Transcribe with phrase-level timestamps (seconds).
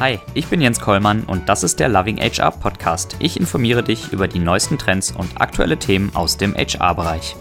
[0.00, 3.16] Hi, ich bin Jens Kollmann und das ist der Loving HR Podcast.
[3.18, 7.34] Ich informiere dich über die neuesten Trends und aktuelle Themen aus dem HR-Bereich.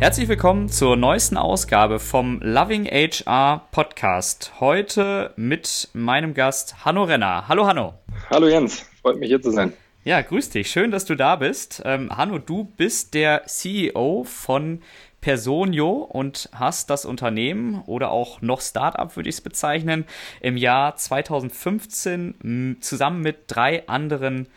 [0.00, 4.54] Herzlich willkommen zur neuesten Ausgabe vom Loving HR Podcast.
[4.58, 7.46] Heute mit meinem Gast Hanno Renner.
[7.46, 7.94] Hallo Hanno.
[8.28, 9.72] Hallo Jens, freut mich hier zu sein.
[10.02, 10.68] Ja, grüß dich.
[10.68, 11.80] Schön, dass du da bist.
[11.84, 14.82] Ähm, Hanno, du bist der CEO von
[15.24, 20.04] Personio und hast das Unternehmen oder auch noch Startup würde ich es bezeichnen,
[20.42, 24.48] im Jahr 2015 zusammen mit drei anderen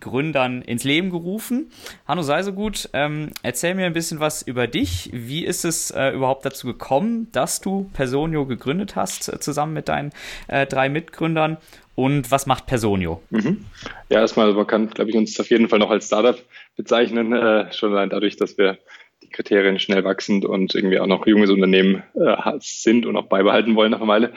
[0.00, 1.70] Gründern ins Leben gerufen.
[2.08, 5.10] Hanno, sei so gut, ähm, erzähl mir ein bisschen was über dich.
[5.12, 9.88] Wie ist es äh, überhaupt dazu gekommen, dass du Personio gegründet hast, äh, zusammen mit
[9.88, 10.10] deinen
[10.48, 11.58] äh, drei Mitgründern?
[11.94, 13.22] Und was macht Personio?
[13.30, 13.64] Mhm.
[14.08, 16.36] Ja, erstmal, man kann, glaube ich, uns auf jeden Fall noch als Startup
[16.76, 18.76] bezeichnen, äh, schon allein dadurch, dass wir
[19.26, 23.74] die Kriterien schnell wachsend und irgendwie auch noch junges Unternehmen äh, sind und auch beibehalten
[23.76, 24.32] wollen nach einer Weile.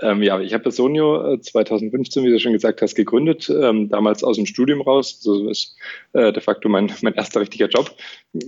[0.00, 4.24] Ähm, ja, ich habe Personio 2015, äh, wie du schon gesagt hast, gegründet, ähm, damals
[4.24, 5.20] aus dem Studium raus.
[5.20, 5.76] So ist
[6.12, 7.90] äh, de facto mein, mein erster richtiger Job.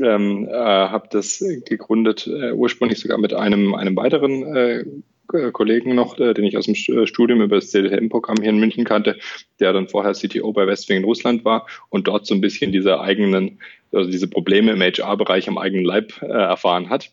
[0.01, 4.85] Ähm, äh, habe das gegründet, äh, ursprünglich sogar mit einem, einem weiteren äh,
[5.27, 9.19] Kollegen noch, äh, den ich aus dem Studium über das CDM-Programm hier in München kannte,
[9.61, 13.01] der dann vorher CTO bei Westwing in Russland war und dort so ein bisschen diese
[13.01, 13.59] eigenen,
[13.93, 17.11] also diese Probleme im HR-Bereich am eigenen Leib äh, erfahren hat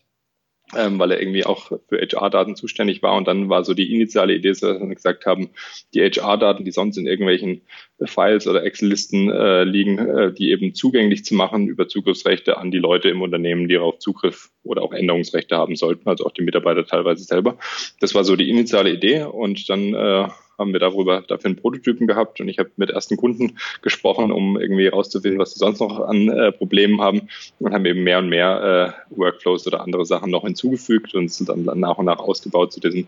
[0.74, 3.16] ähm, weil er irgendwie auch für HR-Daten zuständig war.
[3.16, 5.50] Und dann war so die initiale Idee, dass wir gesagt haben,
[5.92, 7.62] die HR-Daten, die sonst in irgendwelchen
[8.02, 12.78] Files oder Excel-Listen äh, liegen, äh, die eben zugänglich zu machen über Zugriffsrechte an die
[12.78, 16.86] Leute im Unternehmen, die darauf Zugriff oder auch Änderungsrechte haben sollten, also auch die Mitarbeiter
[16.86, 17.58] teilweise selber.
[18.00, 19.24] Das war so die initiale Idee.
[19.24, 20.28] Und dann äh,
[20.58, 24.58] haben wir darüber dafür einen Prototypen gehabt und ich habe mit ersten Kunden gesprochen, um
[24.58, 28.28] irgendwie herauszufinden, was sie sonst noch an äh, Problemen haben und haben eben mehr und
[28.28, 32.72] mehr äh, Workflows oder andere Sachen noch hinzugefügt und sind dann nach und nach ausgebaut
[32.72, 33.06] zu diesem,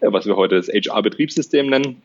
[0.00, 2.02] äh, was wir heute das HR-Betriebssystem nennen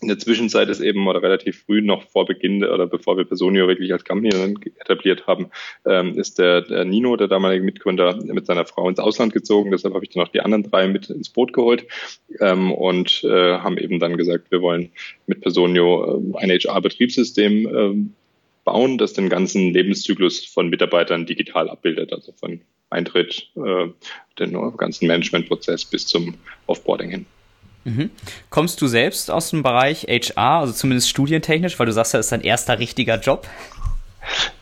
[0.00, 3.66] in der Zwischenzeit ist eben oder relativ früh noch vor Beginn oder bevor wir Personio
[3.66, 5.50] wirklich als Company etabliert haben,
[5.84, 9.70] ähm, ist der, der Nino, der damalige Mitgründer, mit seiner Frau ins Ausland gezogen.
[9.70, 11.86] Deshalb habe ich dann auch die anderen drei mit ins Boot geholt
[12.40, 14.90] ähm, und äh, haben eben dann gesagt, wir wollen
[15.26, 18.10] mit Personio äh, ein HR-Betriebssystem äh,
[18.64, 22.60] bauen, das den ganzen Lebenszyklus von Mitarbeitern digital abbildet, also von
[22.90, 23.86] Eintritt, äh,
[24.38, 26.34] den ganzen Managementprozess bis zum
[26.66, 27.26] Offboarding hin.
[27.84, 28.10] Mhm.
[28.50, 32.32] Kommst du selbst aus dem Bereich HR, also zumindest studientechnisch, weil du sagst, das ist
[32.32, 33.46] dein erster richtiger Job?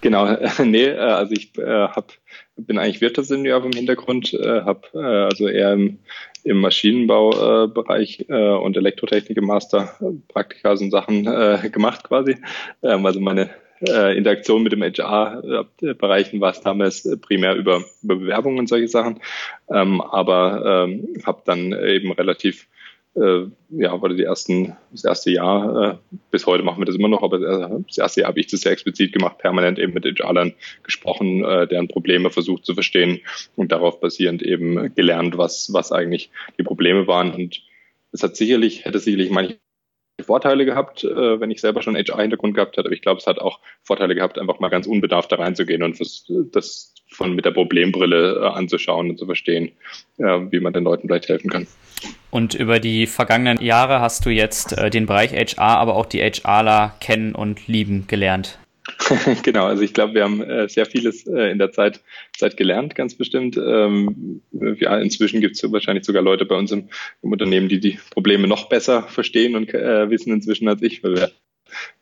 [0.00, 2.12] Genau, nee, äh, also ich äh, hab,
[2.56, 5.99] bin eigentlich Wirtschaftsingenieur vom Hintergrund, äh, habe also eher im,
[6.44, 9.97] im Maschinenbaubereich und Elektrotechnik im Master
[10.28, 11.25] Praktika und Sachen
[11.72, 12.37] gemacht quasi.
[12.82, 18.71] Ähm, also meine Interaktion mit dem HR-Bereichen war es damals primär über, über Bewerbungen und
[18.71, 19.21] solche Sachen,
[19.71, 22.69] ähm, aber ähm, habe dann eben relativ
[23.16, 25.97] ja, war die ersten, das erste Jahr, äh,
[26.31, 27.38] bis heute machen wir das immer noch, aber
[27.87, 31.66] das erste Jahr habe ich das sehr explizit gemacht, permanent eben mit HR-Lern gesprochen, äh,
[31.66, 33.21] deren Probleme versucht zu verstehen
[33.56, 37.32] und darauf basierend eben gelernt, was, was eigentlich die Probleme waren.
[37.32, 37.62] Und
[38.12, 39.56] es hat sicherlich, hätte sicherlich manche
[40.21, 43.38] Vorteile gehabt, äh, wenn ich selber schon HR-Hintergrund gehabt hätte, aber ich glaube, es hat
[43.38, 45.99] auch Vorteile gehabt, einfach mal ganz unbedarft da reinzugehen und
[46.55, 49.72] das von mit der Problembrille äh, anzuschauen und zu verstehen,
[50.19, 51.66] äh, wie man den Leuten vielleicht helfen kann.
[52.31, 56.21] Und über die vergangenen Jahre hast du jetzt äh, den Bereich HR, aber auch die
[56.21, 58.59] HRler kennen und lieben gelernt.
[59.43, 62.03] genau, also ich glaube, wir haben äh, sehr vieles äh, in der Zeit,
[62.37, 63.56] Zeit gelernt, ganz bestimmt.
[63.56, 66.88] Ähm, ja, inzwischen gibt es wahrscheinlich sogar Leute bei uns im,
[67.22, 71.16] im, Unternehmen, die die Probleme noch besser verstehen und äh, wissen inzwischen als ich, weil
[71.16, 71.31] wir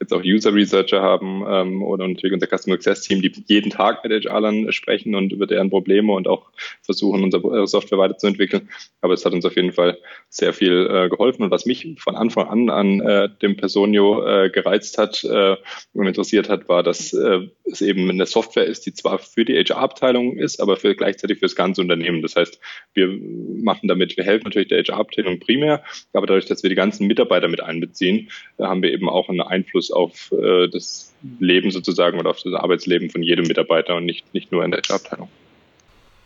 [0.00, 4.04] jetzt auch User Researcher haben ähm, oder natürlich unser Customer Success Team, die jeden Tag
[4.04, 6.50] mit HR-Lern sprechen und über deren Probleme und auch
[6.82, 8.69] versuchen, unsere Software weiterzuentwickeln.
[9.00, 9.98] Aber es hat uns auf jeden Fall
[10.28, 11.42] sehr viel äh, geholfen.
[11.42, 15.56] Und was mich von Anfang an an äh, dem Personio äh, gereizt hat äh,
[15.92, 19.56] und interessiert hat, war, dass äh, es eben eine Software ist, die zwar für die
[19.56, 22.22] HR-Abteilung ist, aber für gleichzeitig für das ganze Unternehmen.
[22.22, 22.60] Das heißt,
[22.94, 27.06] wir machen damit, wir helfen natürlich der HR-Abteilung primär, aber dadurch, dass wir die ganzen
[27.06, 32.18] Mitarbeiter mit einbeziehen, äh, haben wir eben auch eine Einfluss auf äh, das Leben sozusagen
[32.18, 35.28] oder auf das Arbeitsleben von jedem Mitarbeiter und nicht, nicht nur in der Abteilung.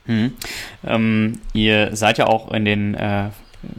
[0.06, 0.32] Hm.
[0.86, 3.28] Ähm, ihr seid ja auch in den äh,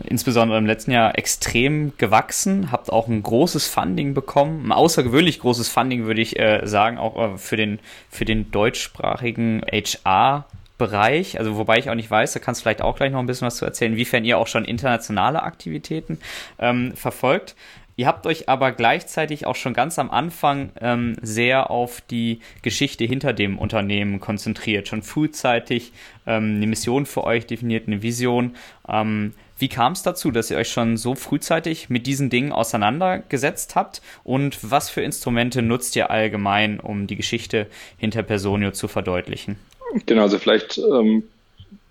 [0.06, 5.70] insbesondere im letzten Jahr extrem gewachsen, habt auch ein großes Funding bekommen, ein außergewöhnlich großes
[5.70, 7.80] Funding würde ich äh, sagen, auch äh, für den
[8.10, 10.46] für den deutschsprachigen HR
[10.80, 13.26] Bereich, also wobei ich auch nicht weiß, da kannst du vielleicht auch gleich noch ein
[13.26, 16.20] bisschen was zu erzählen, inwiefern ihr auch schon internationale Aktivitäten
[16.58, 17.58] ähm, verfolgt.
[18.00, 23.04] Ihr habt euch aber gleichzeitig auch schon ganz am Anfang ähm, sehr auf die Geschichte
[23.04, 24.88] hinter dem Unternehmen konzentriert.
[24.88, 25.92] Schon frühzeitig
[26.26, 28.56] ähm, eine Mission für euch definiert, eine Vision.
[28.88, 33.76] Ähm, Wie kam es dazu, dass ihr euch schon so frühzeitig mit diesen Dingen auseinandergesetzt
[33.76, 34.02] habt?
[34.24, 37.68] Und was für Instrumente nutzt ihr allgemein, um die Geschichte
[37.98, 39.58] hinter Personio zu verdeutlichen?
[40.06, 41.24] Genau, also vielleicht ähm,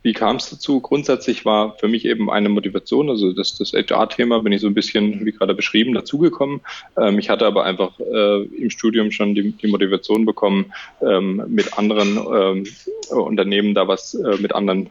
[0.03, 0.81] wie kam es dazu?
[0.81, 4.75] Grundsätzlich war für mich eben eine Motivation, also das, das HR-Thema bin ich so ein
[4.75, 6.61] bisschen, wie gerade beschrieben, dazugekommen.
[6.97, 10.73] Ähm, ich hatte aber einfach äh, im Studium schon die, die Motivation bekommen,
[11.03, 12.67] ähm, mit anderen ähm,
[13.11, 14.91] Unternehmen da was, äh, mit anderen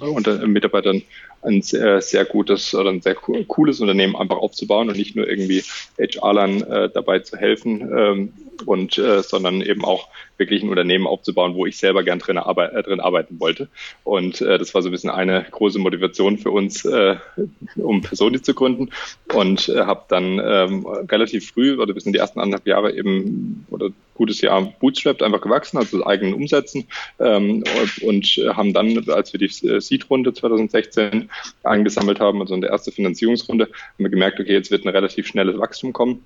[0.00, 1.02] unter, Mitarbeitern
[1.42, 5.62] ein sehr, sehr gutes oder ein sehr cooles Unternehmen einfach aufzubauen und nicht nur irgendwie
[5.98, 8.32] HR-Lern äh, dabei zu helfen, ähm,
[8.66, 10.08] und äh, sondern eben auch
[10.38, 13.68] wirklich ein Unternehmen aufzubauen, wo ich selber gern drin, arbeit, äh, drin arbeiten wollte.
[14.04, 17.16] Und äh, das war so ein bisschen eine große Motivation für uns, äh,
[17.76, 18.90] um Personi zu gründen.
[19.34, 23.66] Und äh, habe dann ähm, relativ früh oder bis in die ersten anderthalb Jahre eben
[23.70, 26.86] oder gutes Jahr bootstrapped einfach gewachsen, also eigenen Umsätzen
[27.20, 27.62] ähm,
[28.02, 31.30] und haben dann, als wir die Seed-Runde 2016
[31.62, 35.28] eingesammelt haben, also in der erste Finanzierungsrunde, haben wir gemerkt, okay, jetzt wird ein relativ
[35.28, 36.24] schnelles Wachstum kommen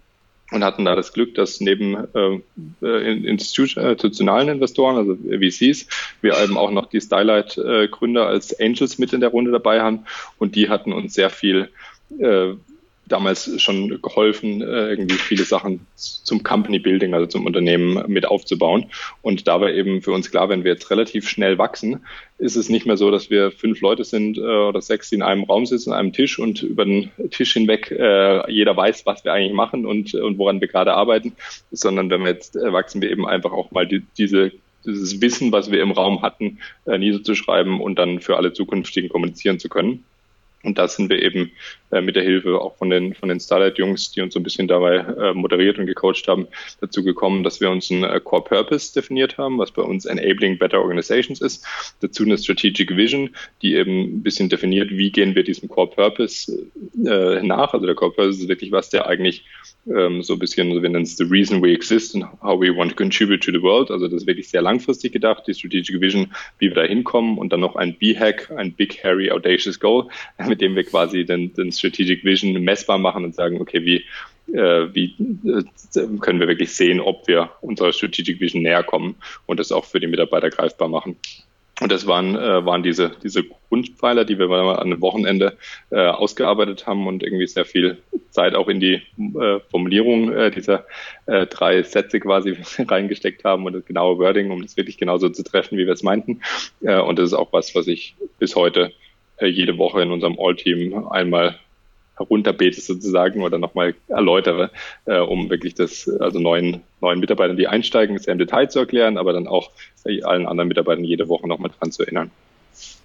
[0.52, 2.40] und hatten da das Glück, dass neben äh,
[2.82, 5.86] äh institutionalen Investoren, also VCs,
[6.20, 10.04] wir eben auch noch die Stylight-Gründer als Angels mit in der Runde dabei haben.
[10.38, 11.70] Und die hatten uns sehr viel
[12.18, 12.54] äh,
[13.06, 18.86] damals schon geholfen, äh, irgendwie viele Sachen zum Company Building, also zum Unternehmen mit aufzubauen.
[19.22, 22.04] Und da war eben für uns klar, wenn wir jetzt relativ schnell wachsen,
[22.38, 25.22] ist es nicht mehr so, dass wir fünf Leute sind äh, oder sechs, die in
[25.22, 29.24] einem Raum sitzen, an einem Tisch und über den Tisch hinweg äh, jeder weiß, was
[29.24, 31.34] wir eigentlich machen und, und woran wir gerade arbeiten,
[31.70, 34.52] sondern wenn wir jetzt wachsen wir eben einfach auch mal die, diese
[34.84, 39.68] dieses Wissen, was wir im Raum hatten, niederzuschreiben und dann für alle zukünftigen kommunizieren zu
[39.68, 40.02] können.
[40.62, 41.52] Und da sind wir eben
[41.90, 44.68] äh, mit der Hilfe auch von den, von den Starlight-Jungs, die uns so ein bisschen
[44.68, 46.46] dabei äh, moderiert und gecoacht haben,
[46.80, 50.58] dazu gekommen, dass wir uns einen äh, Core Purpose definiert haben, was bei uns Enabling
[50.58, 51.66] Better Organizations ist.
[52.00, 53.30] Dazu eine Strategic Vision,
[53.60, 56.70] die eben ein bisschen definiert, wie gehen wir diesem Core Purpose
[57.04, 57.74] äh, nach.
[57.74, 59.44] Also der Core Purpose ist wirklich was, der eigentlich
[59.86, 62.90] ähm, so ein bisschen, wir nennen es the reason we exist and how we want
[62.90, 63.90] to contribute to the world.
[63.90, 67.52] Also das ist wirklich sehr langfristig gedacht, die Strategic Vision, wie wir da hinkommen und
[67.52, 70.08] dann noch ein B-Hack, ein Big, Hairy, Audacious Goal,
[70.52, 74.04] mit dem wir quasi den, den Strategic Vision messbar machen und sagen, okay, wie,
[74.54, 75.16] äh, wie
[75.46, 79.14] äh, können wir wirklich sehen, ob wir unserer Strategic Vision näher kommen
[79.46, 81.16] und das auch für die Mitarbeiter greifbar machen.
[81.80, 85.56] Und das waren, äh, waren diese, diese Grundpfeiler, die wir mal an einem Wochenende
[85.90, 87.96] ausgearbeitet haben und irgendwie sehr viel
[88.30, 89.00] Zeit auch in die
[89.70, 90.86] Formulierung dieser
[91.26, 95.78] drei Sätze quasi reingesteckt haben und das genaue Wording, um das wirklich genauso zu treffen,
[95.78, 96.42] wie wir es meinten.
[96.80, 98.92] Und das ist auch was, was ich bis heute
[99.38, 101.58] äh, jede Woche in unserem All-Team einmal
[102.16, 104.70] herunterbete sozusagen oder nochmal erläutere,
[105.06, 109.16] äh, um wirklich das, also neuen, neuen Mitarbeitern, die einsteigen, sehr im Detail zu erklären,
[109.16, 109.70] aber dann auch
[110.22, 112.30] allen anderen Mitarbeitern jede Woche nochmal dran zu erinnern.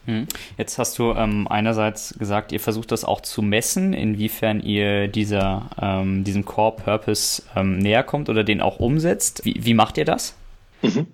[0.06, 0.25] Hm.
[0.57, 5.69] Jetzt hast du ähm, einerseits gesagt, ihr versucht das auch zu messen, inwiefern ihr dieser,
[5.81, 9.44] ähm, diesem Core Purpose ähm, näher kommt oder den auch umsetzt.
[9.44, 10.35] Wie, wie macht ihr das?
[10.81, 11.07] Mhm.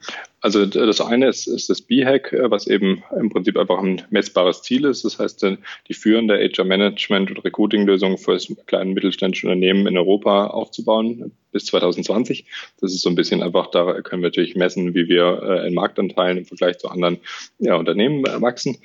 [0.44, 4.62] Also das eine ist, ist das B-Hack, äh, was eben im Prinzip einfach ein messbares
[4.62, 5.06] Ziel ist.
[5.06, 5.56] Das heißt, äh,
[5.88, 12.46] die führende HR-Management- und Recruiting-Lösung für das kleine mittelständische Unternehmen in Europa aufzubauen bis 2020.
[12.82, 15.76] Das ist so ein bisschen einfach, da können wir natürlich messen, wie wir äh, in
[15.76, 17.20] Marktanteilen im Vergleich zu anderen
[17.60, 18.80] ja, Unternehmen wachsen.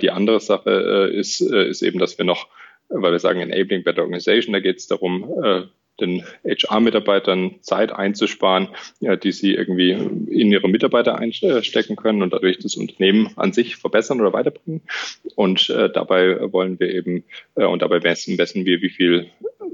[0.00, 0.70] Die andere Sache
[1.12, 2.48] ist, ist eben, dass wir noch,
[2.88, 5.68] weil wir sagen Enabling Better Organization, da geht es darum,
[6.00, 8.68] den HR-Mitarbeitern Zeit einzusparen,
[9.00, 13.76] ja, die sie irgendwie in ihre Mitarbeiter einstecken können und dadurch das Unternehmen an sich
[13.76, 14.82] verbessern oder weiterbringen.
[15.36, 17.24] Und äh, dabei wollen wir eben,
[17.54, 19.30] äh, und dabei messen, messen wir, wie viel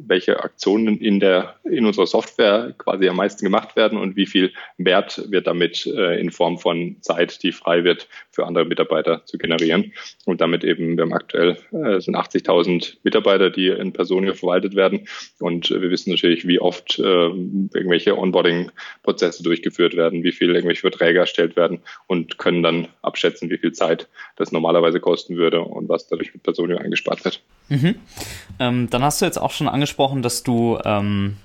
[0.07, 4.53] welche Aktionen in der in unserer Software quasi am meisten gemacht werden und wie viel
[4.77, 9.39] Wert wird damit äh, in Form von Zeit, die frei wird, für andere Mitarbeiter zu
[9.39, 9.93] generieren.
[10.25, 15.07] Und damit eben, wir haben aktuell äh, sind 80.000 Mitarbeiter, die in Personio verwaltet werden.
[15.39, 20.83] Und äh, wir wissen natürlich, wie oft äh, irgendwelche Onboarding-Prozesse durchgeführt werden, wie viel irgendwelche
[20.83, 25.89] Verträge erstellt werden und können dann abschätzen, wie viel Zeit das normalerweise kosten würde und
[25.89, 27.43] was dadurch mit Personio eingespart wird.
[27.69, 27.95] Mhm.
[28.59, 31.37] Ähm, dann hast du jetzt auch schon angesprochen, dass du ähm,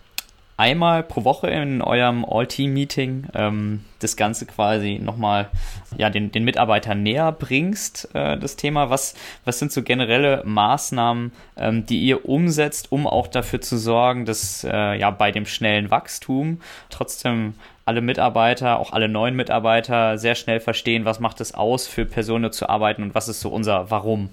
[0.58, 5.50] einmal pro Woche in eurem All-Team-Meeting ähm, das Ganze quasi nochmal
[5.98, 8.90] ja, den, den Mitarbeitern näher bringst, äh, das Thema.
[8.90, 14.26] Was, was sind so generelle Maßnahmen, ähm, die ihr umsetzt, um auch dafür zu sorgen,
[14.26, 20.36] dass äh, ja bei dem schnellen Wachstum trotzdem alle Mitarbeiter, auch alle neuen Mitarbeiter sehr
[20.36, 23.92] schnell verstehen, was macht es aus, für Personen zu arbeiten und was ist so unser
[23.92, 24.30] Warum?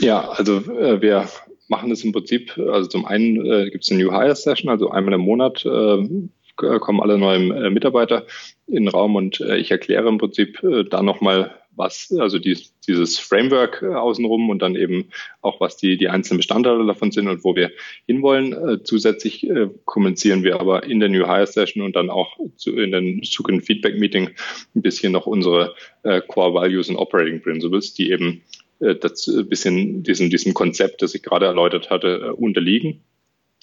[0.00, 1.26] Ja, also äh, wir
[1.68, 4.90] machen es im Prinzip, also zum einen äh, gibt es eine New Hire Session, also
[4.90, 8.26] einmal im Monat äh, kommen alle neuen äh, Mitarbeiter
[8.66, 12.58] in den Raum und äh, ich erkläre im Prinzip äh, da nochmal, was, also die,
[12.88, 15.10] dieses Framework äh, außenrum und dann eben
[15.42, 17.70] auch, was die, die einzelnen Bestandteile davon sind und wo wir
[18.06, 18.52] hinwollen.
[18.52, 22.76] Äh, zusätzlich äh, kommunizieren wir aber in der New Hire Session und dann auch zu,
[22.76, 24.30] in den zukünftigen Feedback Meeting
[24.74, 28.42] ein bisschen noch unsere äh, Core Values und Operating Principles, die eben
[28.78, 33.02] das ein bisschen diesem, diesem Konzept, das ich gerade erläutert hatte, äh, unterliegen.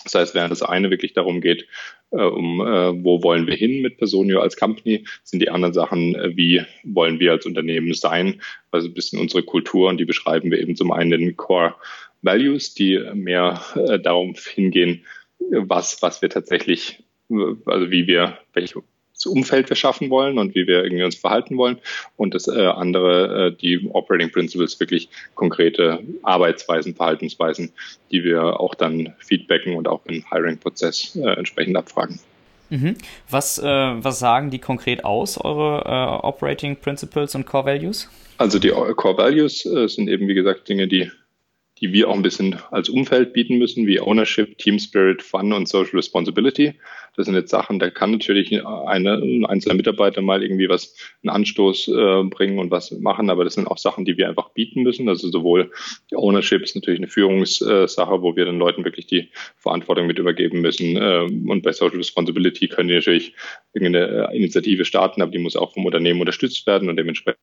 [0.03, 1.67] Das heißt, während das eine wirklich darum geht,
[2.11, 6.15] äh, um äh, wo wollen wir hin mit Personio als Company, sind die anderen Sachen,
[6.15, 8.41] äh, wie wollen wir als Unternehmen sein,
[8.71, 11.75] also ein bisschen unsere Kultur und die beschreiben wir eben zum einen in Core
[12.21, 15.05] Values, die mehr äh, darum hingehen,
[15.39, 18.81] was, was wir tatsächlich, also wie wir, welche
[19.25, 21.79] Umfeld wir schaffen wollen und wie wir irgendwie uns verhalten wollen.
[22.17, 27.71] Und das äh, andere, äh, die Operating Principles, wirklich konkrete Arbeitsweisen, Verhaltensweisen,
[28.11, 32.19] die wir auch dann feedbacken und auch im Hiring-Prozess äh, entsprechend abfragen.
[32.69, 32.95] Mhm.
[33.29, 38.09] Was, äh, was sagen die konkret aus, eure äh, Operating Principles und Core Values?
[38.37, 41.09] Also die Core Values äh, sind eben, wie gesagt, Dinge, die
[41.81, 45.67] die wir auch ein bisschen als Umfeld bieten müssen, wie Ownership, Team Spirit, Fun und
[45.67, 46.73] Social Responsibility.
[47.15, 51.31] Das sind jetzt Sachen, da kann natürlich eine, ein einzelner Mitarbeiter mal irgendwie was, einen
[51.31, 54.83] Anstoß äh, bringen und was machen, aber das sind auch Sachen, die wir einfach bieten
[54.83, 55.09] müssen.
[55.09, 55.71] Also sowohl
[56.13, 60.95] Ownership ist natürlich eine Führungssache, wo wir den Leuten wirklich die Verantwortung mit übergeben müssen.
[60.95, 63.33] Äh, und bei Social Responsibility können die natürlich
[63.73, 67.39] irgendeine äh, Initiative starten, aber die muss auch vom Unternehmen unterstützt werden und dementsprechend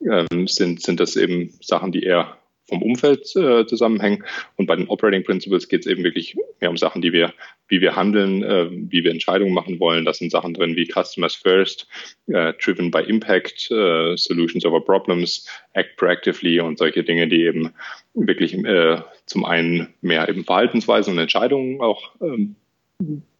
[0.00, 4.24] ähm, sind, sind das eben Sachen, die eher vom Umfeld äh, zusammenhängen.
[4.56, 7.32] Und bei den Operating Principles geht es eben wirklich mehr um Sachen, die wir,
[7.68, 10.04] wie wir handeln, äh, wie wir Entscheidungen machen wollen.
[10.04, 11.88] Das sind Sachen drin wie Customers First,
[12.26, 17.72] äh, Driven by Impact, äh, Solutions over Problems, Act Proactively und solche Dinge, die eben
[18.14, 22.56] wirklich äh, zum einen mehr eben Verhaltensweisen und Entscheidungen auch ähm,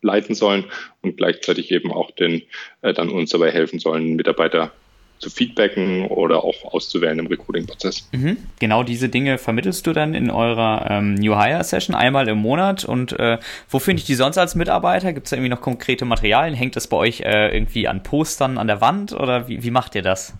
[0.02, 0.64] leiten sollen
[1.02, 2.42] und gleichzeitig eben auch den
[2.82, 4.72] äh, dann uns dabei helfen sollen, Mitarbeiter
[5.18, 8.08] zu feedbacken oder auch auszuwählen im Recruiting-Prozess.
[8.12, 8.36] Mhm.
[8.58, 12.84] Genau diese Dinge vermittelst du dann in eurer ähm, New Hire Session einmal im Monat.
[12.84, 15.12] Und äh, wo finde ich die sonst als Mitarbeiter?
[15.12, 16.54] Gibt es da irgendwie noch konkrete Materialien?
[16.54, 19.94] Hängt das bei euch äh, irgendwie an Postern an der Wand oder wie, wie macht
[19.94, 20.34] ihr das?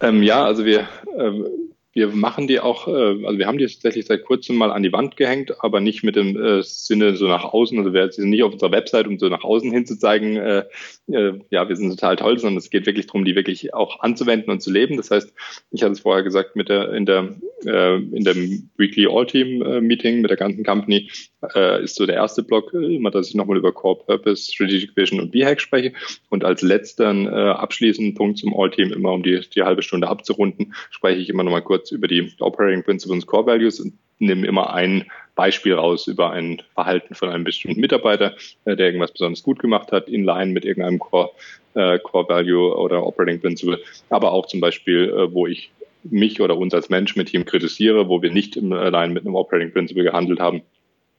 [0.00, 1.46] Ähm, ja, also wir ähm,
[1.94, 4.92] wir machen die auch, äh, also wir haben die tatsächlich seit kurzem mal an die
[4.92, 7.78] Wand gehängt, aber nicht mit dem äh, Sinne so nach außen.
[7.78, 10.64] Also wir sind nicht auf unserer Website, um so nach außen hin zu zeigen, äh,
[11.08, 14.50] äh, ja, wir sind total toll, sondern es geht wirklich darum, die wirklich auch anzuwenden
[14.50, 14.96] und zu leben.
[14.96, 15.34] Das heißt,
[15.70, 17.34] ich hatte es vorher gesagt, mit der in der
[17.66, 21.10] äh, in dem Weekly All-Team äh, mit der ganzen Company
[21.54, 24.96] äh, ist so der erste Block äh, immer, dass ich nochmal über Core Purpose, Strategic
[24.96, 25.92] Vision und B-Hack spreche
[26.30, 30.74] und als letzten äh, abschließenden Punkt zum All-Team immer um die, die halbe Stunde abzurunden,
[30.90, 34.72] spreche ich immer nochmal kurz über die Operating Principles und Core Values und nehme immer
[34.72, 35.04] ein
[35.34, 39.92] Beispiel raus über ein Verhalten von einem bestimmten Mitarbeiter, äh, der irgendwas besonders gut gemacht
[39.92, 41.30] hat, in line mit irgendeinem Core,
[41.74, 45.70] äh, Core Value oder Operating Principle, aber auch zum Beispiel, äh, wo ich
[46.04, 49.36] mich oder uns als Mensch mit Team kritisiere, wo wir nicht im Line mit einem
[49.36, 50.62] Operating Principle gehandelt haben,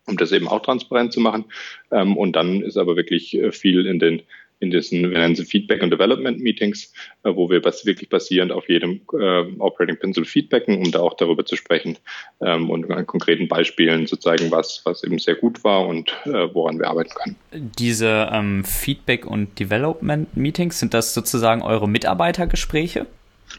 [0.07, 1.45] um das eben auch transparent zu machen.
[1.91, 4.22] Ähm, und dann ist aber wirklich äh, viel in den
[4.59, 6.93] in diesen, wir nennen sie Feedback und Development Meetings,
[7.24, 11.45] äh, wo wir wirklich basierend auf jedem äh, Operating Principle feedbacken, um da auch darüber
[11.45, 11.97] zu sprechen
[12.41, 16.53] ähm, und an konkreten Beispielen zu zeigen, was, was eben sehr gut war und äh,
[16.53, 17.35] woran wir arbeiten können.
[17.51, 23.07] Diese ähm, Feedback und Development Meetings, sind das sozusagen eure Mitarbeitergespräche?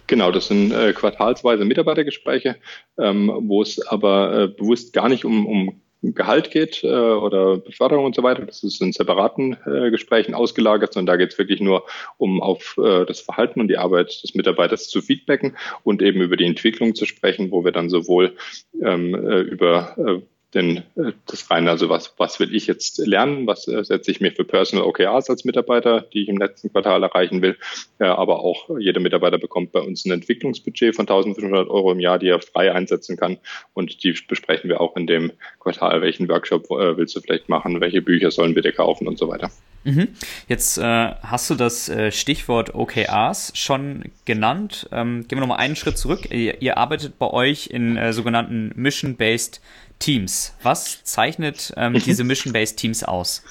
[0.06, 2.56] Genau, das sind äh, quartalsweise Mitarbeitergespräche,
[2.98, 5.80] ähm, wo es aber äh, bewusst gar nicht um, um
[6.14, 8.44] Gehalt geht äh, oder Beförderung und so weiter.
[8.44, 11.84] Das ist in separaten äh, Gesprächen ausgelagert, sondern da geht es wirklich nur
[12.18, 16.36] um auf äh, das Verhalten und die Arbeit des Mitarbeiters zu feedbacken und eben über
[16.36, 18.36] die Entwicklung zu sprechen, wo wir dann sowohl
[18.82, 20.22] ähm, äh, über äh,
[20.56, 24.20] denn äh, das reine, also was, was will ich jetzt lernen, was äh, setze ich
[24.20, 27.56] mir für Personal OKRs als Mitarbeiter, die ich im letzten Quartal erreichen will.
[27.98, 32.28] Aber auch jeder Mitarbeiter bekommt bei uns ein Entwicklungsbudget von 1500 Euro im Jahr, die
[32.28, 33.38] er frei einsetzen kann.
[33.74, 37.80] Und die besprechen wir auch in dem Quartal, welchen Workshop äh, willst du vielleicht machen,
[37.80, 39.50] welche Bücher sollen wir dir kaufen und so weiter.
[39.86, 40.08] Mhm.
[40.48, 44.88] Jetzt äh, hast du das äh, Stichwort OKRs schon genannt.
[44.90, 46.28] Ähm, gehen wir nochmal einen Schritt zurück.
[46.32, 49.60] Ihr, ihr arbeitet bei euch in äh, sogenannten Mission-Based
[49.98, 50.54] Teams.
[50.62, 53.42] Was zeichnet ähm, diese Mission-Based Teams aus?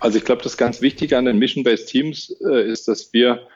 [0.00, 3.46] Also ich glaube, das ganz Wichtige an den Mission-Based Teams äh, ist, dass wir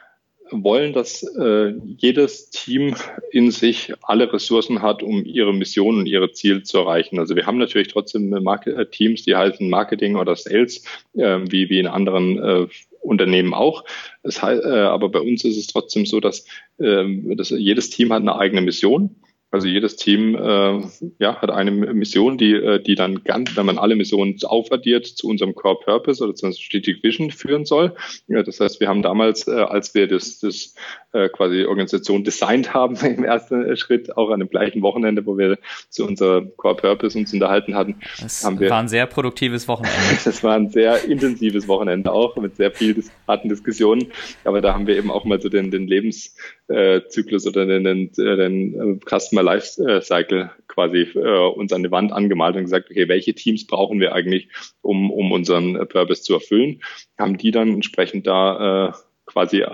[0.51, 2.95] wollen, dass äh, jedes Team
[3.31, 7.19] in sich alle Ressourcen hat, um ihre Mission und ihre Ziele zu erreichen.
[7.19, 11.69] Also wir haben natürlich trotzdem Market äh, Teams, die heißen Marketing oder Sales, äh, wie,
[11.69, 12.67] wie in anderen äh,
[13.01, 13.85] Unternehmen auch.
[14.23, 16.47] Das heißt, äh, aber bei uns ist es trotzdem so, dass,
[16.79, 17.05] äh,
[17.35, 19.17] dass jedes Team hat eine eigene Mission
[19.51, 20.83] also jedes Team äh,
[21.19, 25.27] ja, hat eine Mission, die, äh, die dann ganz, wenn man alle Missionen aufaddiert, zu
[25.27, 27.95] unserem Core Purpose oder zu unserer Strategic Vision führen soll.
[28.27, 30.75] Ja, das heißt, wir haben damals, äh, als wir das, das
[31.13, 35.59] äh, quasi Organisation designt haben im ersten Schritt, auch an dem gleichen Wochenende, wo wir
[35.89, 38.01] zu unserer Core Purpose uns unterhalten hatten.
[38.21, 39.97] Das haben wir, war ein sehr produktives Wochenende.
[40.25, 44.13] das war ein sehr intensives Wochenende auch, mit sehr vielen harten Diskussionen.
[44.45, 49.01] Aber da haben wir eben auch mal so den, den Lebenszyklus oder den, den, den
[49.01, 53.99] Customer Lifecycle quasi äh, uns an die Wand angemalt und gesagt, okay, welche Teams brauchen
[54.01, 54.49] wir eigentlich,
[54.83, 56.83] um, um unseren Purpose zu erfüllen?
[57.19, 58.93] Haben die dann entsprechend da äh,
[59.27, 59.65] quasi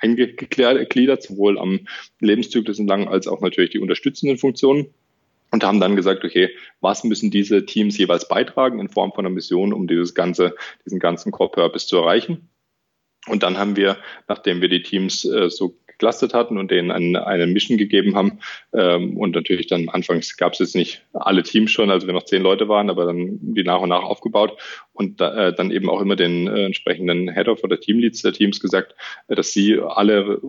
[0.00, 1.86] eingegliedert, sowohl am
[2.20, 4.88] Lebenszyklus entlang als auch natürlich die unterstützenden Funktionen
[5.50, 9.34] und haben dann gesagt, okay, was müssen diese Teams jeweils beitragen in Form von einer
[9.34, 10.54] Mission, um dieses ganze,
[10.84, 12.48] diesen ganzen Core Purpose zu erreichen?
[13.26, 17.26] Und dann haben wir, nachdem wir die Teams äh, so geclustert hatten und denen eine,
[17.26, 18.40] eine Mission gegeben haben,
[18.72, 22.24] ähm, und natürlich dann anfangs gab es jetzt nicht alle Teams schon, also wir noch
[22.24, 24.58] zehn Leute waren, aber dann die nach und nach aufgebaut.
[24.92, 28.32] Und da, äh, dann eben auch immer den äh, entsprechenden Head of oder Teamleads der
[28.32, 28.94] Teams gesagt,
[29.28, 30.40] äh, dass sie alle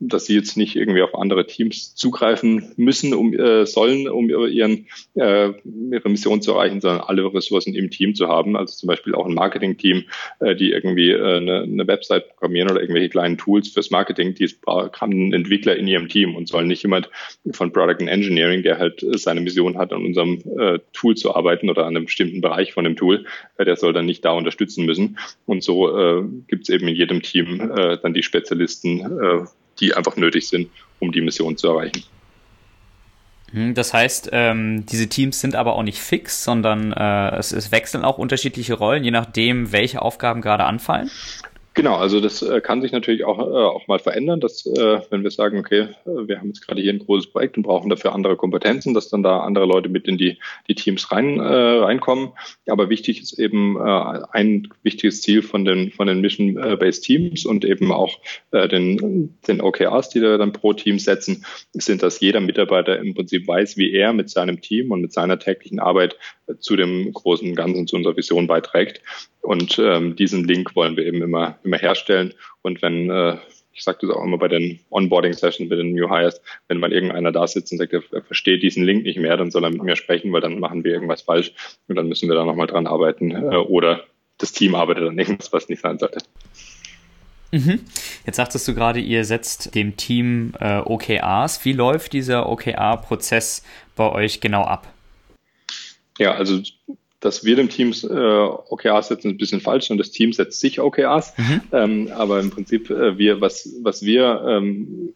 [0.00, 4.86] dass sie jetzt nicht irgendwie auf andere Teams zugreifen müssen, um äh, sollen, um ihren,
[5.14, 5.50] äh,
[5.90, 8.56] ihre Mission zu erreichen, sondern alle Ressourcen im Team zu haben.
[8.56, 10.04] Also zum Beispiel auch ein Marketing-Team,
[10.40, 14.48] äh, die irgendwie äh, eine, eine Website programmieren oder irgendwelche kleinen Tools fürs Marketing, die
[14.66, 17.10] haben einen Entwickler in ihrem Team und sollen nicht jemand
[17.50, 21.70] von Product and Engineering, der halt seine Mission hat, an unserem äh, Tool zu arbeiten
[21.70, 23.26] oder an einem bestimmten Bereich von dem Tool,
[23.56, 25.18] äh, der soll dann nicht da unterstützen müssen.
[25.46, 29.44] Und so äh, gibt es eben in jedem Team äh, dann die Spezialisten, äh,
[29.80, 32.04] die einfach nötig sind, um die Mission zu erreichen.
[33.52, 37.72] Hm, das heißt, ähm, diese Teams sind aber auch nicht fix, sondern äh, es, es
[37.72, 41.10] wechseln auch unterschiedliche Rollen, je nachdem, welche Aufgaben gerade anfallen.
[41.78, 45.22] Genau, also das äh, kann sich natürlich auch, äh, auch mal verändern, dass äh, wenn
[45.22, 48.16] wir sagen, okay, äh, wir haben jetzt gerade hier ein großes Projekt und brauchen dafür
[48.16, 52.30] andere Kompetenzen, dass dann da andere Leute mit in die, die Teams rein, äh, reinkommen.
[52.66, 57.64] Aber wichtig ist eben äh, ein wichtiges Ziel von den, von den Mission-Based Teams und
[57.64, 58.18] eben auch
[58.50, 61.44] äh, den, den OKRs, die da dann pro Team setzen,
[61.74, 65.38] sind, dass jeder Mitarbeiter im Prinzip weiß, wie er mit seinem Team und mit seiner
[65.38, 66.16] täglichen Arbeit
[66.58, 69.00] zu dem großen Ganzen, zu unserer Vision beiträgt.
[69.48, 72.34] Und ähm, diesen Link wollen wir eben immer, immer herstellen.
[72.60, 73.38] Und wenn, äh,
[73.72, 77.32] ich sage das auch immer bei den Onboarding-Sessions, bei den New Hires, wenn mal irgendeiner
[77.32, 79.96] da sitzt und sagt, er versteht diesen Link nicht mehr, dann soll er mit mir
[79.96, 81.54] sprechen, weil dann machen wir irgendwas falsch
[81.88, 83.30] und dann müssen wir da nochmal dran arbeiten.
[83.30, 84.04] Äh, oder
[84.36, 86.18] das Team arbeitet an irgendwas, was nicht sein sollte.
[87.50, 87.80] Mhm.
[88.26, 91.64] Jetzt sagtest du gerade, ihr setzt dem Team äh, OKRs.
[91.64, 93.64] Wie läuft dieser OKR-Prozess
[93.96, 94.92] bei euch genau ab?
[96.18, 96.60] Ja, also
[97.20, 100.60] dass wir dem Team äh, OKRs setzen, ist ein bisschen falsch und das Team setzt
[100.60, 101.34] sich OKRs.
[101.36, 101.60] Mhm.
[101.72, 105.14] Ähm, aber im Prinzip, äh, wir, was, was wir ähm,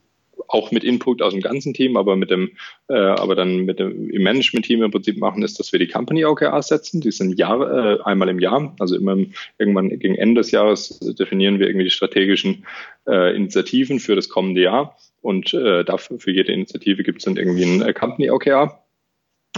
[0.49, 2.51] auch mit Input aus dem ganzen Team, aber mit dem,
[2.89, 6.25] äh, aber dann mit dem im Management-Team im Prinzip machen, ist, dass wir die Company
[6.25, 7.01] OKRs setzen.
[7.01, 9.17] Die sind Jahr, äh, einmal im Jahr, also immer
[9.59, 12.67] irgendwann gegen Ende des Jahres definieren wir irgendwie die strategischen
[13.07, 14.97] äh, Initiativen für das kommende Jahr.
[15.21, 18.82] Und äh, dafür für jede Initiative gibt es dann irgendwie ein äh, Company OKR.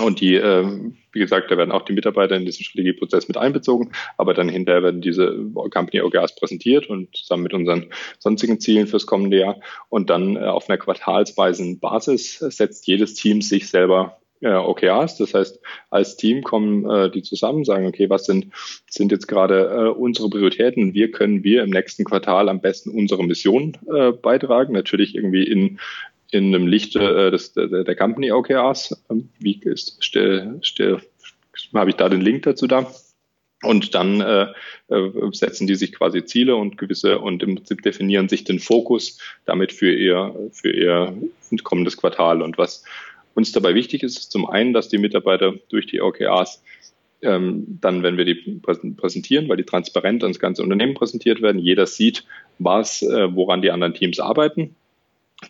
[0.00, 0.66] Und die, äh,
[1.12, 4.82] wie gesagt, da werden auch die Mitarbeiter in diesen Strategieprozess mit einbezogen, aber dann hinterher
[4.82, 7.86] werden diese Company OKRs präsentiert und zusammen mit unseren
[8.18, 9.60] sonstigen Zielen fürs kommende Jahr.
[9.88, 15.16] Und dann äh, auf einer quartalsweisen Basis setzt jedes Team sich selber äh, OKRs.
[15.16, 18.48] Das heißt, als Team kommen äh, die zusammen, sagen, okay, was sind,
[18.88, 20.92] sind jetzt gerade äh, unsere Prioritäten?
[20.92, 24.72] Wie können wir im nächsten Quartal am besten unsere Mission äh, beitragen?
[24.72, 25.78] Natürlich irgendwie in,
[26.34, 29.04] in einem Lichte äh, des, der, der Company OKRs.
[29.10, 29.60] Ähm, wie
[31.74, 32.92] habe ich da den Link dazu da?
[33.62, 34.48] Und dann äh,
[34.88, 39.18] äh, setzen die sich quasi Ziele und gewisse und im Prinzip definieren sich den Fokus
[39.46, 41.16] damit für ihr, für ihr
[41.62, 42.42] kommendes Quartal.
[42.42, 42.84] Und was
[43.34, 46.62] uns dabei wichtig ist, ist zum einen, dass die Mitarbeiter durch die OKRs
[47.22, 51.86] ähm, dann, wenn wir die präsentieren, weil die transparent ans ganze Unternehmen präsentiert werden, jeder
[51.86, 52.24] sieht,
[52.58, 54.76] was, äh, woran die anderen Teams arbeiten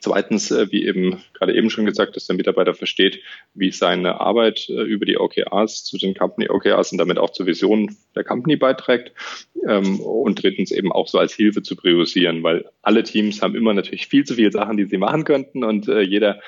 [0.00, 3.20] Zweitens, äh, wie eben gerade eben schon gesagt, dass der Mitarbeiter versteht,
[3.54, 7.46] wie seine Arbeit äh, über die OKRs zu den Company OKRs und damit auch zur
[7.46, 9.12] Vision der Company beiträgt.
[9.68, 13.72] Ähm, und drittens eben auch so als Hilfe zu priorisieren, weil alle Teams haben immer
[13.72, 16.40] natürlich viel zu viele Sachen, die sie machen könnten und äh, jeder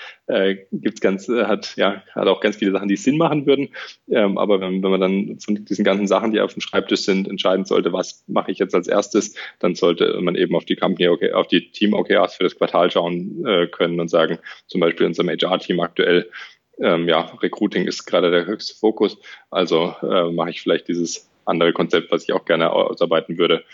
[0.72, 3.68] gibt's ganz, hat, ja, hat auch ganz viele Sachen, die Sinn machen würden.
[4.10, 7.28] Ähm, aber wenn, wenn man dann von diesen ganzen Sachen, die auf dem Schreibtisch sind,
[7.28, 11.08] entscheiden sollte, was mache ich jetzt als erstes, dann sollte man eben auf die Company
[11.32, 15.10] auf die Team OKRs für das Quartal schauen, äh, können und sagen, zum Beispiel in
[15.10, 16.30] unserem HR-Team aktuell,
[16.78, 19.18] ähm, ja, Recruiting ist gerade der höchste Fokus,
[19.50, 23.64] also äh, mache ich vielleicht dieses andere Konzept, was ich auch gerne ausarbeiten würde,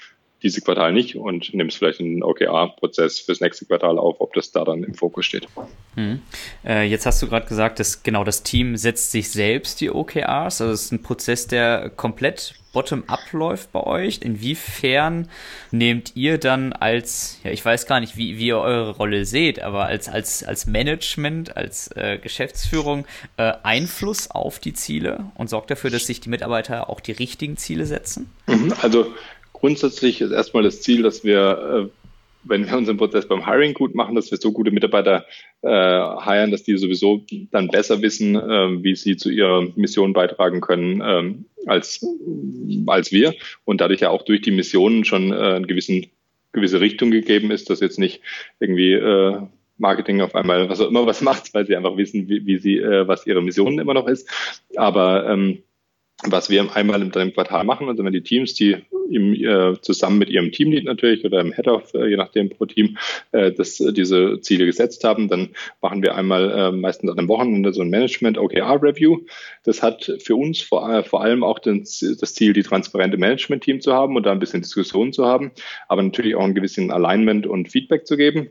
[0.42, 4.64] diese Quartal nicht und nimmst vielleicht einen OKR-Prozess fürs nächste Quartal auf, ob das da
[4.64, 5.48] dann im Fokus steht.
[5.96, 6.20] Mhm.
[6.64, 10.60] Äh, jetzt hast du gerade gesagt, dass genau das Team setzt sich selbst die OKRs.
[10.60, 14.20] Also es ist ein Prozess, der komplett bottom-up läuft bei euch.
[14.22, 15.28] Inwiefern
[15.70, 19.62] nehmt ihr dann als, ja, ich weiß gar nicht, wie, wie ihr eure Rolle seht,
[19.62, 25.70] aber als, als, als Management, als äh, Geschäftsführung äh, Einfluss auf die Ziele und sorgt
[25.70, 28.30] dafür, dass sich die Mitarbeiter auch die richtigen Ziele setzen?
[28.46, 28.72] Mhm.
[28.80, 29.12] Also
[29.62, 32.02] grundsätzlich ist erstmal das Ziel, dass wir äh,
[32.44, 35.24] wenn wir unseren Prozess beim Hiring gut machen, dass wir so gute Mitarbeiter
[35.62, 40.60] äh, hiren, dass die sowieso dann besser wissen, äh, wie sie zu ihrer Mission beitragen
[40.60, 42.04] können ähm, als,
[42.86, 46.06] als wir und dadurch ja auch durch die Missionen schon äh, eine gewissen,
[46.50, 48.20] gewisse Richtung gegeben ist, dass jetzt nicht
[48.58, 49.40] irgendwie äh,
[49.78, 52.78] Marketing auf einmal was auch immer was macht, weil sie einfach wissen, wie, wie sie,
[52.78, 54.28] äh, was ihre Mission immer noch ist.
[54.76, 55.62] Aber ähm,
[56.24, 58.76] was wir einmal im Quartal machen, also wenn die Teams, die
[59.10, 62.96] im, äh, zusammen mit ihrem Teamlead natürlich oder im Head-Off, äh, je nachdem pro Team,
[63.32, 67.28] äh, das, äh, diese Ziele gesetzt haben, dann machen wir einmal äh, meistens an einem
[67.28, 69.20] Wochenende so ein Management-OKR-Review.
[69.64, 73.80] Das hat für uns vor, äh, vor allem auch den, das Ziel, die transparente Management-Team
[73.80, 75.52] zu haben und da ein bisschen Diskussion zu haben,
[75.88, 78.50] aber natürlich auch ein gewissen Alignment und Feedback zu geben.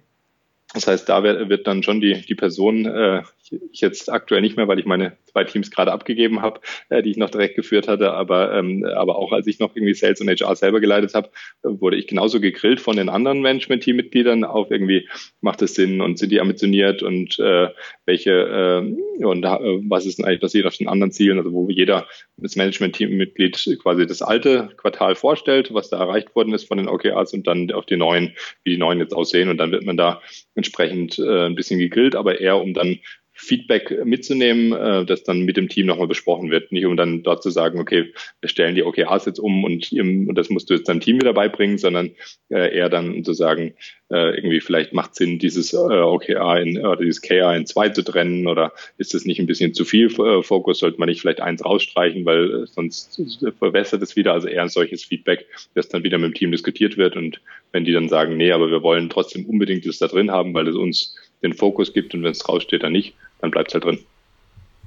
[0.73, 3.23] Das heißt, da wird dann schon die, die Person, äh,
[3.71, 7.11] ich jetzt aktuell nicht mehr, weil ich meine zwei Teams gerade abgegeben habe, äh, die
[7.11, 10.29] ich noch direkt geführt hatte, aber, ähm, aber auch als ich noch irgendwie Sales und
[10.29, 11.29] HR selber geleitet habe,
[11.63, 15.07] wurde ich genauso gegrillt von den anderen Management-Teammitgliedern auf irgendwie,
[15.41, 17.69] macht es Sinn und sind die ambitioniert und äh,
[18.05, 19.49] welche äh, und äh,
[19.89, 22.07] was ist denn eigentlich passiert auf den anderen Zielen, also wo jeder
[22.37, 27.33] das Management-Teammitglied quasi das alte Quartal vorstellt, was da erreicht worden ist von den OKRs
[27.33, 29.49] und dann auf die neuen, wie die neuen jetzt aussehen.
[29.49, 30.21] Und dann wird man da
[30.61, 32.99] entsprechend äh, ein bisschen gegrillt, aber eher um dann
[33.41, 36.71] Feedback mitzunehmen, äh, das dann mit dem Team nochmal besprochen wird.
[36.71, 40.35] Nicht um dann dort zu sagen, okay, wir stellen die OKRs jetzt um und, und
[40.35, 42.11] das musst du jetzt deinem Team wieder beibringen, sondern
[42.49, 43.73] äh, eher dann zu sagen,
[44.11, 48.03] äh, irgendwie vielleicht macht Sinn, dieses äh, OKR in, oder dieses KR in zwei zu
[48.03, 50.79] trennen oder ist das nicht ein bisschen zu viel äh, Fokus?
[50.79, 53.19] Sollte man nicht vielleicht eins rausstreichen, weil äh, sonst
[53.57, 54.33] verbessert es wieder.
[54.33, 57.85] Also eher ein solches Feedback, das dann wieder mit dem Team diskutiert wird und wenn
[57.85, 60.75] die dann sagen, nee, aber wir wollen trotzdem unbedingt das da drin haben, weil es
[60.75, 63.99] uns den Fokus gibt und wenn es draufsteht, dann nicht, dann bleibt es halt drin.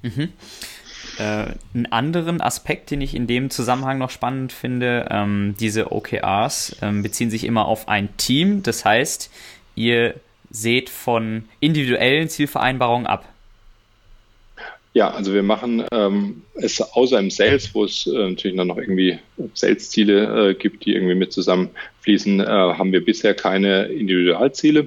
[0.03, 0.33] Mhm.
[1.19, 6.77] Äh, einen anderen Aspekt, den ich in dem Zusammenhang noch spannend finde, ähm, diese OKRs
[6.83, 8.63] ähm, beziehen sich immer auf ein Team.
[8.63, 9.31] Das heißt,
[9.77, 10.15] ihr
[10.51, 13.29] seht von individuellen Zielvereinbarungen ab.
[14.93, 18.79] Ja, also wir machen ähm, es außer im Sales, wo es äh, natürlich dann noch
[18.79, 19.19] irgendwie
[19.55, 24.87] Sales-Ziele äh, gibt, die irgendwie mit zusammenfließen, äh, haben wir bisher keine Individualziele.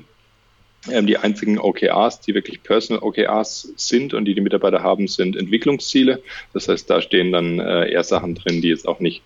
[0.89, 5.35] Ähm, die einzigen OKRs, die wirklich Personal OKRs sind und die die Mitarbeiter haben, sind
[5.35, 6.21] Entwicklungsziele.
[6.53, 9.23] Das heißt, da stehen dann äh, eher Sachen drin, die jetzt auch nicht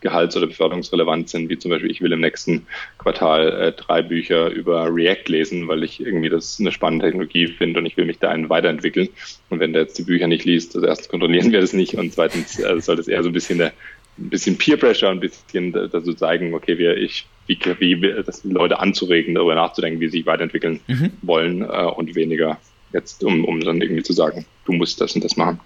[0.00, 2.66] gehalts- oder beförderungsrelevant sind, wie zum Beispiel, ich will im nächsten
[2.98, 7.80] Quartal äh, drei Bücher über React lesen, weil ich irgendwie das eine spannende Technologie finde
[7.80, 9.08] und ich will mich da einen weiterentwickeln.
[9.50, 12.12] Und wenn der jetzt die Bücher nicht liest, also erstens kontrollieren wir das nicht und
[12.12, 13.72] zweitens äh, soll das eher so ein bisschen eine
[14.18, 17.58] ein bisschen Peer Pressure, ein bisschen dazu zeigen, okay, wir, ich, wie,
[18.02, 21.12] wie das Leute anzuregen, darüber nachzudenken, wie sie sich weiterentwickeln mhm.
[21.22, 22.58] wollen äh, und weniger
[22.92, 25.60] jetzt, um, um dann irgendwie zu sagen, du musst das und das machen.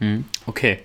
[0.00, 0.24] Mhm.
[0.46, 0.78] Okay.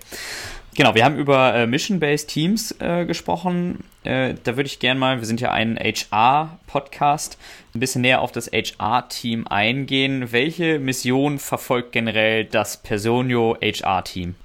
[0.75, 3.84] Genau, wir haben über äh, Mission-Based Teams äh, gesprochen.
[4.03, 7.38] Äh, da würde ich gerne mal, wir sind ja ein HR-Podcast,
[7.75, 10.32] ein bisschen näher auf das HR-Team eingehen.
[10.32, 14.36] Welche Mission verfolgt generell das Personio HR-Team?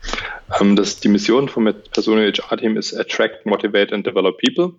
[0.61, 4.73] Ähm, das, die Mission vom Personio HR-Team ist Attract, Motivate and Develop People.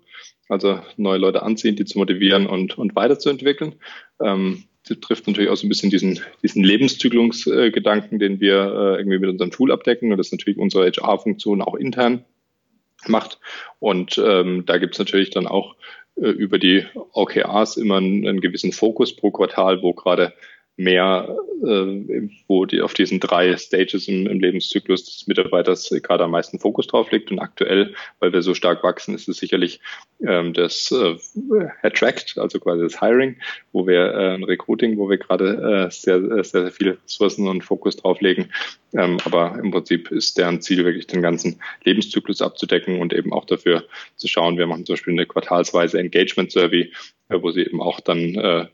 [0.48, 3.76] Also neue Leute anziehen, die zu motivieren und, und weiterzuentwickeln.
[4.22, 9.30] Ähm, trifft natürlich auch so ein bisschen diesen, diesen Lebenszyklusgedanken, den wir äh, irgendwie mit
[9.30, 10.12] unserem Tool abdecken.
[10.12, 12.24] Und das ist natürlich unsere HR-Funktion auch intern
[13.08, 13.40] macht.
[13.80, 15.76] Und ähm, da gibt es natürlich dann auch
[16.16, 20.34] äh, über die OKRs immer einen, einen gewissen Fokus pro Quartal, wo gerade
[20.78, 26.32] mehr, äh, wo die auf diesen drei Stages im, im Lebenszyklus des Mitarbeiters gerade am
[26.32, 27.32] meisten Fokus drauf liegt.
[27.32, 29.80] Und aktuell, weil wir so stark wachsen, ist es sicherlich
[30.26, 31.16] ähm, das äh,
[31.82, 33.38] Attract, also quasi das Hiring,
[33.72, 37.96] wo wir äh, Recruiting, wo wir gerade äh, sehr, sehr, sehr viele Ressourcen und Fokus
[37.96, 38.50] drauf legen.
[38.94, 43.46] Ähm, aber im Prinzip ist deren Ziel wirklich den ganzen Lebenszyklus abzudecken und eben auch
[43.46, 43.86] dafür
[44.16, 44.58] zu schauen.
[44.58, 46.92] Wir machen zum Beispiel eine quartalsweise Engagement Survey,
[47.30, 48.68] äh, wo sie eben auch dann äh,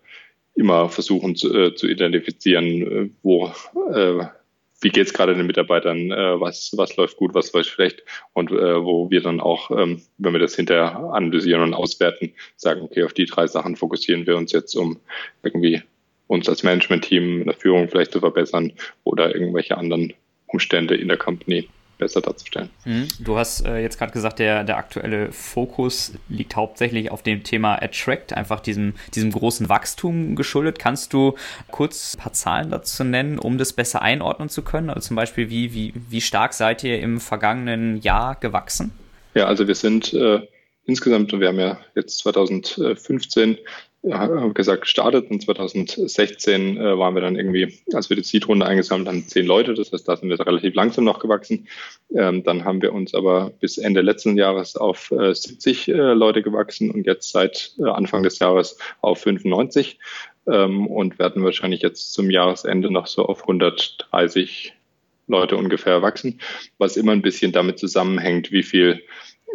[0.56, 3.52] immer versuchen zu, äh, zu identifizieren, äh, wo,
[3.94, 4.26] äh,
[4.82, 8.52] wie geht es gerade den Mitarbeitern, äh, was, was läuft gut, was läuft schlecht und
[8.52, 13.04] äh, wo wir dann auch, ähm, wenn wir das hinterher analysieren und auswerten, sagen, okay,
[13.04, 15.00] auf die drei Sachen fokussieren wir uns jetzt, um
[15.44, 15.82] irgendwie
[16.28, 20.14] uns als Management-Team in der Führung vielleicht zu verbessern oder irgendwelche anderen
[20.48, 21.68] Umstände in der Company
[22.02, 22.70] besser darzustellen.
[22.84, 23.08] Mhm.
[23.20, 27.82] Du hast äh, jetzt gerade gesagt, der, der aktuelle Fokus liegt hauptsächlich auf dem Thema
[27.82, 30.80] Attract, einfach diesem, diesem großen Wachstum geschuldet.
[30.80, 31.36] Kannst du
[31.70, 34.90] kurz ein paar Zahlen dazu nennen, um das besser einordnen zu können?
[34.90, 38.92] Also zum Beispiel, wie, wie, wie stark seid ihr im vergangenen Jahr gewachsen?
[39.36, 40.42] Ja, also wir sind äh,
[40.86, 43.58] insgesamt, wir haben ja jetzt 2015
[44.04, 49.08] ja, gesagt, gestartet und 2016 äh, waren wir dann irgendwie, als wir die Seed-Runde eingesammelt
[49.08, 49.76] haben, zehn Leute.
[49.76, 51.68] Das heißt, da sind wir relativ langsam noch gewachsen.
[52.16, 56.42] Ähm, dann haben wir uns aber bis Ende letzten Jahres auf äh, 70 äh, Leute
[56.42, 60.00] gewachsen und jetzt seit äh, Anfang des Jahres auf 95
[60.48, 64.74] ähm, und werden wahrscheinlich jetzt zum Jahresende noch so auf 130
[65.28, 66.40] Leute ungefähr wachsen,
[66.80, 69.04] was immer ein bisschen damit zusammenhängt, wie viel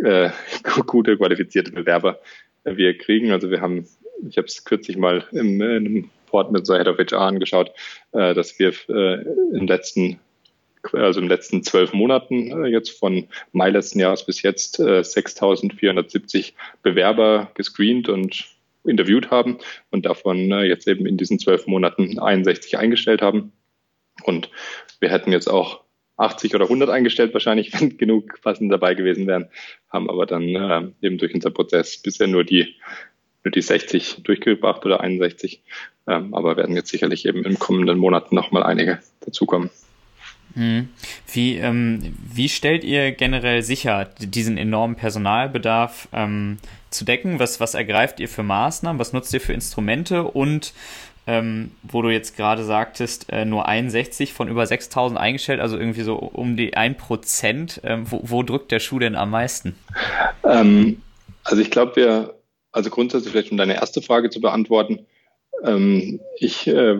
[0.04, 0.30] äh,
[0.86, 2.20] gute qualifizierte Bewerber
[2.64, 3.30] wir kriegen.
[3.30, 3.86] Also wir haben
[4.28, 7.70] ich habe es kürzlich mal im, in Port mit so Head of HR angeschaut,
[8.12, 9.22] äh, dass wir äh,
[9.56, 10.18] im letzten
[10.92, 15.00] also in den letzten zwölf Monaten äh, jetzt von Mai letzten Jahres bis jetzt äh,
[15.00, 16.52] 6.470
[16.82, 18.46] Bewerber gescreent und
[18.84, 19.58] interviewt haben
[19.90, 23.52] und davon äh, jetzt eben in diesen zwölf Monaten 61 eingestellt haben.
[24.22, 24.50] Und
[25.00, 25.84] wir hätten jetzt auch
[26.16, 29.48] 80 oder 100 eingestellt wahrscheinlich, wenn genug passend dabei gewesen wären,
[29.90, 32.74] haben aber dann äh, eben durch unser Prozess bisher nur die
[33.46, 35.62] nur die 60 durchgebracht oder 61,
[36.08, 39.70] ähm, aber werden jetzt sicherlich eben in kommenden Monaten nochmal einige dazukommen.
[40.54, 40.88] Hm.
[41.32, 46.56] Wie, ähm, wie stellt ihr generell sicher, diesen enormen Personalbedarf ähm,
[46.90, 47.38] zu decken?
[47.38, 48.98] Was, was ergreift ihr für Maßnahmen?
[48.98, 50.24] Was nutzt ihr für Instrumente?
[50.24, 50.72] Und
[51.28, 56.02] ähm, wo du jetzt gerade sagtest, äh, nur 61 von über 6000 eingestellt, also irgendwie
[56.02, 57.80] so um die 1%.
[57.84, 59.76] Ähm, wo, wo drückt der Schuh denn am meisten?
[60.42, 61.02] Ähm,
[61.44, 62.36] also ich glaube, wir
[62.76, 65.06] also grundsätzlich vielleicht um deine erste Frage zu beantworten.
[65.64, 66.98] Ähm, ich äh,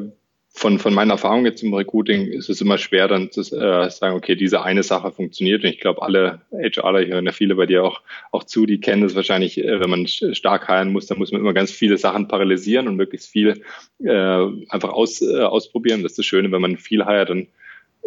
[0.48, 4.16] von, von meiner Erfahrung jetzt im Recruiting ist es immer schwer, dann zu äh, sagen,
[4.16, 5.62] okay, diese eine Sache funktioniert.
[5.62, 8.00] Und ich glaube, alle HRler, ich höre ja viele bei dir auch,
[8.32, 11.42] auch zu, die kennen es wahrscheinlich, äh, wenn man stark heilen muss, dann muss man
[11.42, 13.62] immer ganz viele Sachen parallelisieren und möglichst viel
[14.02, 16.02] äh, einfach aus, äh, ausprobieren.
[16.02, 17.48] Das ist das Schöne, wenn man viel heiert, dann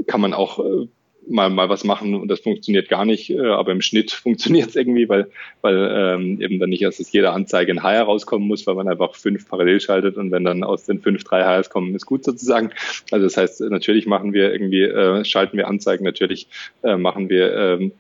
[0.08, 0.88] kann man auch äh,
[1.30, 4.76] mal, mal was machen und das funktioniert gar nicht, äh, aber im Schnitt funktioniert es
[4.76, 5.28] irgendwie, weil,
[5.62, 8.88] weil ähm, eben dann nicht erst aus jeder Anzeige ein Hire rauskommen muss, weil man
[8.88, 12.24] einfach fünf parallel schaltet und wenn dann aus den fünf drei Hires kommen, ist gut
[12.24, 12.72] sozusagen.
[13.12, 16.48] Also das heißt, natürlich machen wir irgendwie, äh, schalten wir Anzeigen, natürlich
[16.84, 17.92] äh, machen wir ähm,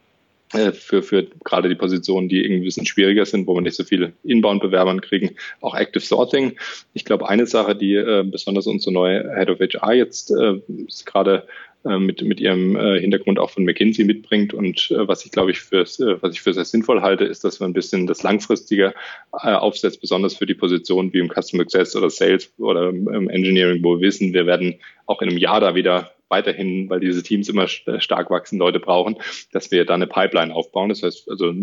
[0.54, 3.76] äh, für, für gerade die Positionen, die irgendwie ein bisschen schwieriger sind, wo wir nicht
[3.76, 6.58] so viele Inbound-Bewerbern kriegen, auch Active Sorting.
[6.94, 10.60] Ich glaube, eine Sache, die äh, besonders unsere neue Head of HR jetzt äh,
[11.06, 11.44] gerade
[11.84, 14.54] mit, mit ihrem äh, Hintergrund auch von McKinsey mitbringt.
[14.54, 17.60] Und äh, was ich, glaube ich, für, was ich für sehr sinnvoll halte, ist, dass
[17.60, 18.94] man ein bisschen das Langfristige
[19.32, 23.96] aufsetzt, besonders für die Positionen wie im Customer Success oder Sales oder im Engineering, wo
[23.96, 27.68] wir wissen, wir werden auch in einem Jahr da wieder weiterhin, weil diese Teams immer
[27.68, 29.18] stark wachsen, Leute brauchen,
[29.52, 30.90] dass wir da eine Pipeline aufbauen.
[30.90, 31.54] Das heißt, also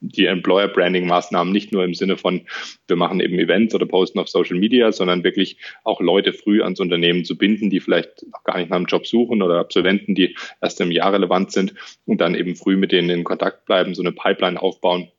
[0.00, 2.42] die Employer Branding Maßnahmen nicht nur im Sinne von,
[2.86, 6.80] wir machen eben Events oder posten auf Social Media, sondern wirklich auch Leute früh ans
[6.80, 10.36] Unternehmen zu binden, die vielleicht noch gar nicht nach einem Job suchen oder Absolventen, die
[10.60, 14.02] erst im Jahr relevant sind und dann eben früh mit denen in Kontakt bleiben, so
[14.02, 15.10] eine Pipeline aufbauen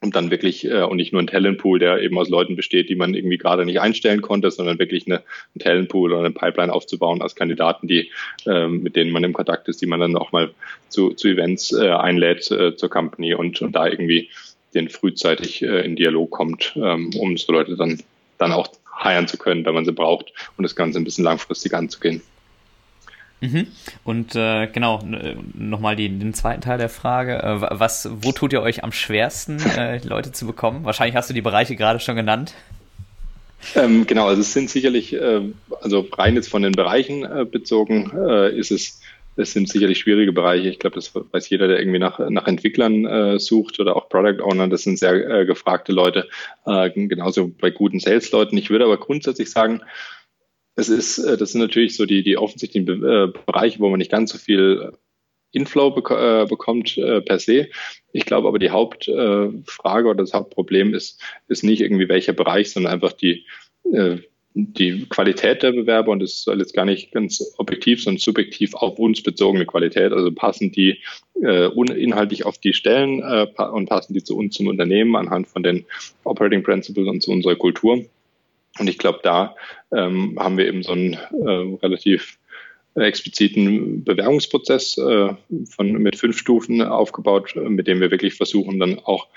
[0.00, 2.94] und dann wirklich äh, und nicht nur ein Talentpool, der eben aus Leuten besteht, die
[2.94, 5.22] man irgendwie gerade nicht einstellen konnte, sondern wirklich eine,
[5.54, 8.10] ein Talentpool oder eine Pipeline aufzubauen aus Kandidaten, die
[8.46, 10.52] äh, mit denen man im Kontakt ist, die man dann auch mal
[10.88, 14.30] zu, zu Events äh, einlädt äh, zur Company und, und da irgendwie
[14.74, 18.00] den frühzeitig äh, in Dialog kommt, ähm, um so Leute dann
[18.38, 18.68] dann auch
[19.02, 22.22] heiren zu können, wenn man sie braucht und das Ganze ein bisschen langfristig anzugehen.
[23.40, 23.68] Mhm.
[24.04, 25.00] Und äh, genau,
[25.54, 27.42] nochmal den zweiten Teil der Frage.
[27.42, 30.84] Äh, was, wo tut ihr euch am schwersten, äh, Leute zu bekommen?
[30.84, 32.54] Wahrscheinlich hast du die Bereiche gerade schon genannt.
[33.74, 35.40] Ähm, genau, also es sind sicherlich, äh,
[35.80, 39.00] also rein jetzt von den Bereichen äh, bezogen, äh, ist es,
[39.36, 40.68] es sind sicherlich schwierige Bereiche.
[40.68, 44.42] Ich glaube, das weiß jeder, der irgendwie nach, nach Entwicklern äh, sucht oder auch Product
[44.42, 44.68] Owner.
[44.68, 46.28] Das sind sehr äh, gefragte Leute,
[46.66, 48.56] äh, genauso bei guten Sales-Leuten.
[48.56, 49.82] Ich würde aber grundsätzlich sagen,
[50.78, 54.12] es ist, äh, das sind natürlich so die, die offensichtlichen äh, Bereiche, wo man nicht
[54.12, 54.92] ganz so viel
[55.50, 57.68] Inflow bek äh, bekommt äh, per se.
[58.12, 62.70] Ich glaube aber die Hauptfrage äh, oder das Hauptproblem ist, ist nicht irgendwie welcher Bereich,
[62.70, 63.44] sondern einfach die,
[63.92, 64.18] äh,
[64.54, 68.98] die Qualität der Bewerber und das soll jetzt gar nicht ganz objektiv, sondern subjektiv auf
[68.98, 70.12] uns bezogene Qualität.
[70.12, 71.00] Also passen die
[71.42, 75.64] äh, inhaltlich auf die Stellen äh, und passen die zu uns zum Unternehmen anhand von
[75.64, 75.86] den
[76.22, 78.04] Operating Principles und zu unserer Kultur.
[78.78, 79.56] Und ich glaube, da
[79.92, 82.38] ähm, haben wir eben so einen äh, relativ
[82.94, 85.34] expliziten Bewerbungsprozess äh,
[85.70, 89.28] von, mit fünf Stufen aufgebaut, mit dem wir wirklich versuchen, dann auch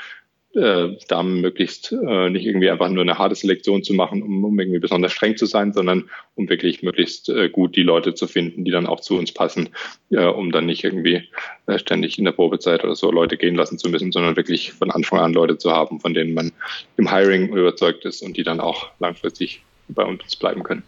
[0.55, 4.59] äh, da möglichst äh, nicht irgendwie einfach nur eine harte Selektion zu machen, um, um
[4.59, 8.65] irgendwie besonders streng zu sein, sondern um wirklich möglichst äh, gut die Leute zu finden,
[8.65, 9.69] die dann auch zu uns passen,
[10.09, 11.23] äh, um dann nicht irgendwie
[11.67, 14.91] äh, ständig in der Probezeit oder so Leute gehen lassen zu müssen, sondern wirklich von
[14.91, 16.51] Anfang an Leute zu haben, von denen man
[16.97, 20.83] im Hiring überzeugt ist und die dann auch langfristig bei uns bleiben können.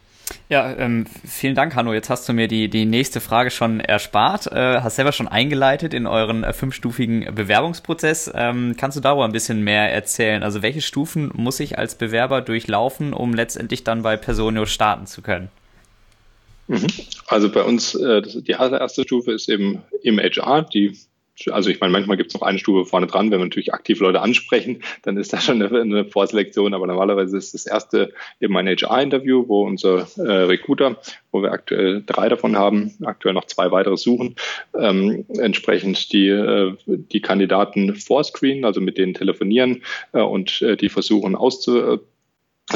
[0.49, 1.93] Ja, ähm, vielen Dank, Hanno.
[1.93, 4.47] Jetzt hast du mir die, die nächste Frage schon erspart.
[4.47, 8.31] Äh, hast selber schon eingeleitet in euren äh, fünfstufigen Bewerbungsprozess.
[8.33, 10.43] Ähm, kannst du darüber ein bisschen mehr erzählen?
[10.43, 15.21] Also welche Stufen muss ich als Bewerber durchlaufen, um letztendlich dann bei Personio starten zu
[15.21, 15.49] können?
[16.67, 16.87] Mhm.
[17.27, 20.97] Also bei uns, äh, die allererste Stufe ist eben im HR, die
[21.49, 23.99] also ich meine, manchmal gibt es noch eine Stufe vorne dran, wenn wir natürlich aktiv
[23.99, 28.55] Leute ansprechen, dann ist das schon eine, eine Vorselektion, aber normalerweise ist das erste eben
[28.55, 30.97] ein HR-Interview, wo unser äh, Recruiter,
[31.31, 34.35] wo wir aktuell drei davon haben, aktuell noch zwei weitere suchen,
[34.79, 40.89] ähm, entsprechend die, äh, die Kandidaten vorscreenen, also mit denen telefonieren äh, und äh, die
[40.89, 41.99] versuchen auszu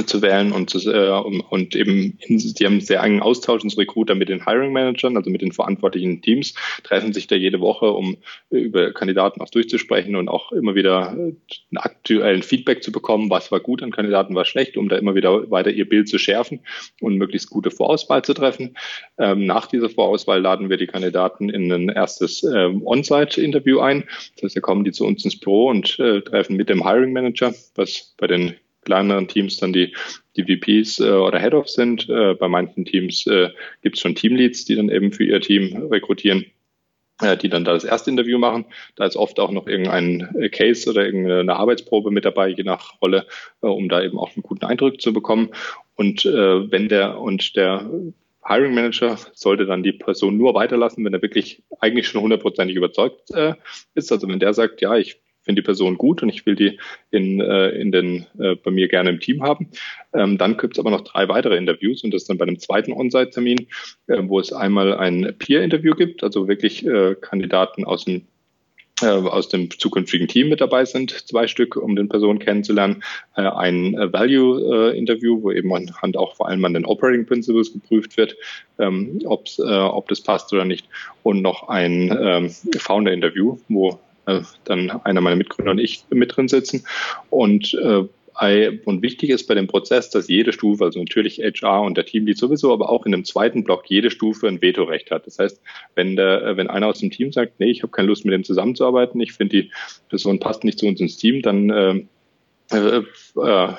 [0.05, 1.09] zu wählen und, äh,
[1.49, 5.15] und eben in, die haben einen sehr engen Austausch, unsere Recruiter mit den Hiring Managern,
[5.15, 8.17] also mit den verantwortlichen Teams, treffen sich da jede Woche, um
[8.49, 11.37] über Kandidaten auch durchzusprechen und auch immer wieder einen
[11.75, 15.49] aktuellen Feedback zu bekommen, was war gut an Kandidaten, was schlecht, um da immer wieder
[15.49, 16.59] weiter ihr Bild zu schärfen
[17.01, 18.75] und möglichst gute Vorauswahl zu treffen.
[19.17, 24.03] Ähm, nach dieser Vorauswahl laden wir die Kandidaten in ein erstes ähm, On-Site-Interview ein.
[24.35, 27.13] Das heißt, da kommen die zu uns ins Büro und äh, treffen mit dem Hiring
[27.13, 28.55] Manager, was bei den
[28.87, 29.93] kleineren Teams dann die,
[30.37, 32.09] die VPs äh, oder Head-Offs sind.
[32.09, 33.49] Äh, bei manchen Teams äh,
[33.83, 36.45] gibt es schon Teamleads, die dann eben für ihr Team rekrutieren
[37.21, 38.65] äh, die dann da das erste Interview machen.
[38.95, 43.01] Da ist oft auch noch irgendein äh, Case oder irgendeine Arbeitsprobe mit dabei, je nach
[43.01, 43.25] Rolle,
[43.61, 45.49] äh, um da eben auch einen guten Eindruck zu bekommen.
[45.95, 47.89] Und wenn der und der
[48.47, 53.31] Hiring Manager sollte dann die Person nur weiterlassen, wenn er wirklich eigentlich schon hundertprozentig überzeugt
[53.95, 54.11] ist.
[54.11, 56.77] Also wenn der sagt, ja, ich finde die Person gut und ich will die
[57.09, 59.69] in, äh, in den, äh, bei mir gerne im Team haben.
[60.13, 62.91] Ähm, dann gibt es aber noch drei weitere Interviews und das dann bei einem zweiten
[62.91, 63.67] On-Site-Termin,
[64.07, 66.85] äh, wo es einmal ein Peer-Interview gibt, also wirklich
[67.21, 68.23] Kandidaten aus dem
[69.03, 73.03] aus dem zukünftigen Team mit dabei sind, zwei Stück, um den Personen kennenzulernen.
[73.33, 78.35] Ein Value-Interview, wo eben anhand auch vor allem an den Operating Principles geprüft wird,
[78.79, 80.87] ähm, ob's, ob das passt oder nicht.
[81.21, 86.47] Und noch ein ähm, Founder-Interview, wo äh, dann einer meiner Mitgründer und ich mit drin
[86.47, 86.85] sitzen.
[87.29, 88.03] Und äh,
[88.85, 92.37] und wichtig ist bei dem Prozess, dass jede Stufe, also natürlich HR und der Teamlead
[92.37, 95.25] sowieso, aber auch in dem zweiten Block jede Stufe ein Vetorecht hat.
[95.25, 95.59] Das heißt,
[95.95, 98.33] wenn der, äh, wenn einer aus dem Team sagt, nee, ich habe keine Lust mit
[98.33, 99.71] dem zusammenzuarbeiten, ich finde die
[100.09, 102.03] Person passt nicht zu uns ins Team, dann äh,
[102.69, 103.03] äh,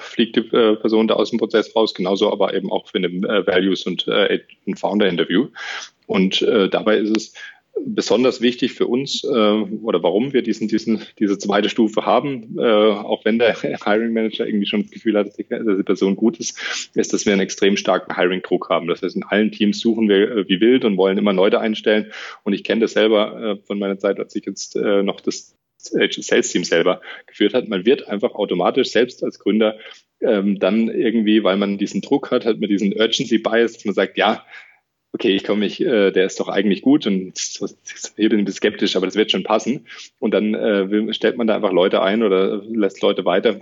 [0.00, 3.46] fliegt die Person da aus dem Prozess raus, genauso aber eben auch für ein äh,
[3.46, 5.48] Values und ein Founder-Interview.
[6.06, 7.34] Und dabei ist es
[7.87, 12.62] besonders wichtig für uns äh, oder warum wir diesen, diesen, diese zweite Stufe haben, äh,
[12.62, 16.91] auch wenn der Hiring Manager irgendwie schon das Gefühl hat, dass die, Person gut ist,
[16.95, 18.88] ist, dass wir einen extrem starken Hiring-Druck haben.
[18.88, 22.12] Das heißt, in allen Teams suchen wir äh, wie wild und wollen immer Leute einstellen.
[22.45, 25.55] Und ich kenne das selber äh, von meiner Zeit, als ich jetzt äh, noch das
[25.79, 27.69] Sales-Team selber geführt hat.
[27.69, 29.79] Man wird einfach automatisch selbst als Gründer
[30.21, 33.95] ähm, dann irgendwie, weil man diesen Druck hat, hat man diesen Urgency Bias, dass man
[33.95, 34.45] sagt, ja,
[35.12, 38.59] okay, ich komme mich, äh, der ist doch eigentlich gut und ich bin ein bisschen
[38.59, 39.87] skeptisch, aber das wird schon passen.
[40.18, 43.61] Und dann äh, stellt man da einfach Leute ein oder lässt Leute weiter,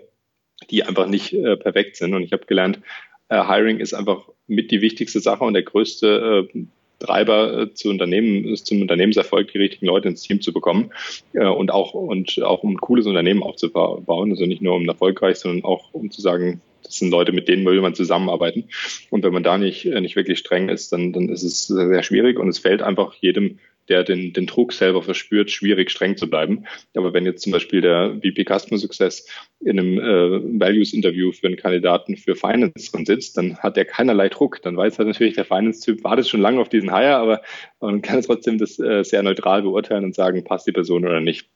[0.71, 2.15] die einfach nicht äh, perfekt sind.
[2.15, 2.81] Und ich habe gelernt,
[3.29, 6.65] äh, Hiring ist einfach mit die wichtigste Sache und der größte äh,
[6.99, 10.91] Treiber äh, zu Unternehmen, zum Unternehmenserfolg, die richtigen Leute ins Team zu bekommen
[11.35, 14.31] äh, und auch und auch um ein cooles Unternehmen aufzubauen.
[14.31, 17.67] Also nicht nur um erfolgreich, sondern auch um zu sagen, das sind Leute, mit denen
[17.67, 18.69] will man zusammenarbeiten.
[19.11, 22.03] Und wenn man da nicht, äh, nicht wirklich streng ist, dann, dann ist es sehr
[22.03, 26.29] schwierig und es fällt einfach jedem der den, den Druck selber verspürt, schwierig streng zu
[26.29, 26.65] bleiben.
[26.95, 29.29] Aber wenn jetzt zum Beispiel der VP Customer Success
[29.61, 34.29] in einem äh, Values-Interview für einen Kandidaten für Finance drin sitzt, dann hat er keinerlei
[34.29, 34.61] Druck.
[34.63, 37.43] Dann weiß er natürlich, der Finance-Typ wartet schon lange auf diesen Hire, aber
[37.81, 41.49] man kann trotzdem das äh, sehr neutral beurteilen und sagen, passt die Person oder nicht.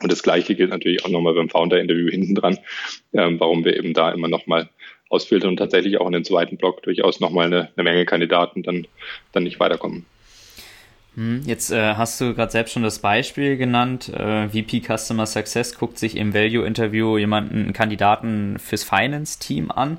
[0.00, 2.58] Und das Gleiche gilt natürlich auch nochmal beim Founder-Interview hinten dran,
[3.12, 4.68] ähm, warum wir eben da immer nochmal
[5.08, 8.86] ausfiltern und tatsächlich auch in den zweiten Block durchaus nochmal eine, eine Menge Kandidaten dann,
[9.32, 10.04] dann nicht weiterkommen.
[11.18, 14.08] Hm, jetzt äh, hast du gerade selbst schon das Beispiel genannt.
[14.08, 19.98] Äh, VP Customer Success guckt sich im Value-Interview jemanden, einen Kandidaten fürs Finance-Team an.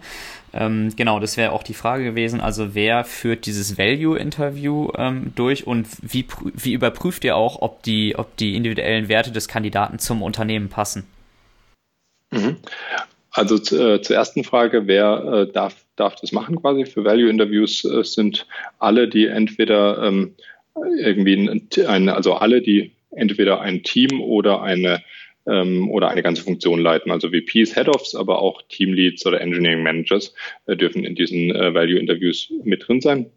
[0.54, 2.42] Ähm, genau, das wäre auch die Frage gewesen.
[2.42, 8.16] Also wer führt dieses Value-Interview ähm, durch und wie, wie überprüft ihr auch, ob die,
[8.18, 11.06] ob die individuellen Werte des Kandidaten zum Unternehmen passen?
[12.32, 12.58] Mhm.
[13.32, 16.86] Also äh, zur ersten Frage, wer äh, darf, darf das machen quasi?
[16.86, 18.47] Für Value-Interviews äh, sind
[18.80, 20.34] alle, die entweder ähm,
[20.76, 25.04] irgendwie ein, ein, also alle, die entweder ein Team oder eine
[25.50, 27.12] ähm, oder eine ganze Funktion leiten.
[27.12, 30.34] Also VPs, Head-Offs, aber auch Teamleads oder Engineering Managers
[30.66, 33.32] äh, dürfen in diesen äh, Value-Interviews mit drin sein,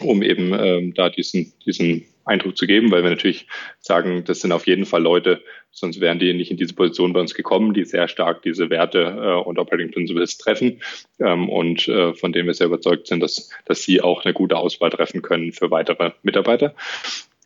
[0.00, 3.46] um eben ähm, da diesen, diesen Eindruck zu geben, weil wir natürlich
[3.80, 7.20] sagen, das sind auf jeden Fall Leute, sonst wären die nicht in diese Position bei
[7.20, 10.80] uns gekommen, die sehr stark diese Werte äh, und Operating Principles treffen
[11.18, 14.56] ähm, und äh, von denen wir sehr überzeugt sind, dass, dass sie auch eine gute
[14.56, 16.74] Auswahl treffen können für weitere Mitarbeiter.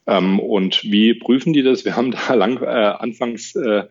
[0.06, 1.84] Ähm, und wie prüfen die das?
[1.84, 3.84] Wir haben da lang äh, anfangs äh,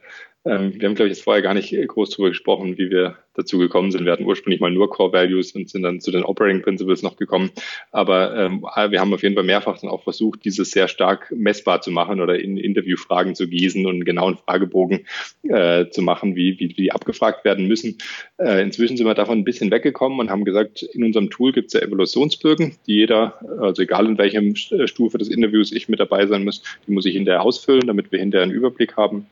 [0.46, 3.58] ähm, wir haben, glaube ich, jetzt vorher gar nicht groß darüber gesprochen, wie wir dazu
[3.58, 4.06] gekommen sind.
[4.06, 7.18] Wir hatten ursprünglich mal nur Core Values und sind dann zu den Operating Principles noch
[7.18, 7.50] gekommen.
[7.92, 11.82] Aber ähm, wir haben auf jeden Fall mehrfach dann auch versucht, dieses sehr stark messbar
[11.82, 15.06] zu machen oder in Interviewfragen zu gießen und einen genauen Fragebogen
[15.50, 17.98] äh, zu machen, wie, wie die abgefragt werden müssen.
[18.38, 21.68] Äh, inzwischen sind wir davon ein bisschen weggekommen und haben gesagt, in unserem Tool gibt
[21.68, 26.28] es ja Evaluationsbögen, die jeder, also egal in welchem Stufe des Interviews ich mit dabei
[26.28, 29.26] sein muss, die muss ich hinterher ausfüllen, damit wir hinterher einen Überblick haben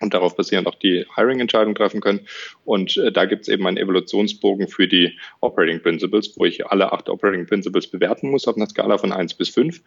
[0.00, 2.20] und darauf basierend auch die Hiring-Entscheidung treffen können.
[2.64, 6.92] Und äh, da gibt es eben einen Evaluationsbogen für die Operating Principles, wo ich alle
[6.92, 9.82] acht Operating Principles bewerten muss auf einer Skala von eins bis fünf.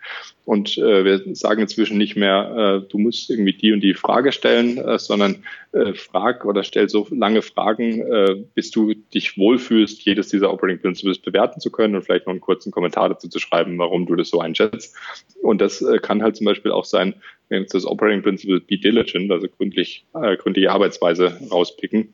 [0.46, 4.32] Und äh, wir sagen inzwischen nicht mehr, äh, du musst irgendwie die und die Frage
[4.32, 5.44] stellen, äh, sondern
[5.74, 10.82] äh, frag oder stell so lange Fragen, äh, bis du dich wohlfühlst, jedes dieser Operating
[10.82, 14.16] Principles bewerten zu können und vielleicht noch einen kurzen Kommentar dazu zu schreiben, warum du
[14.16, 14.96] das so einschätzt.
[15.44, 17.16] Und das kann halt zum Beispiel auch sein,
[17.50, 22.14] wenn das Operating Principle Be Diligent, also gründlich, äh, gründliche Arbeitsweise rauspicken,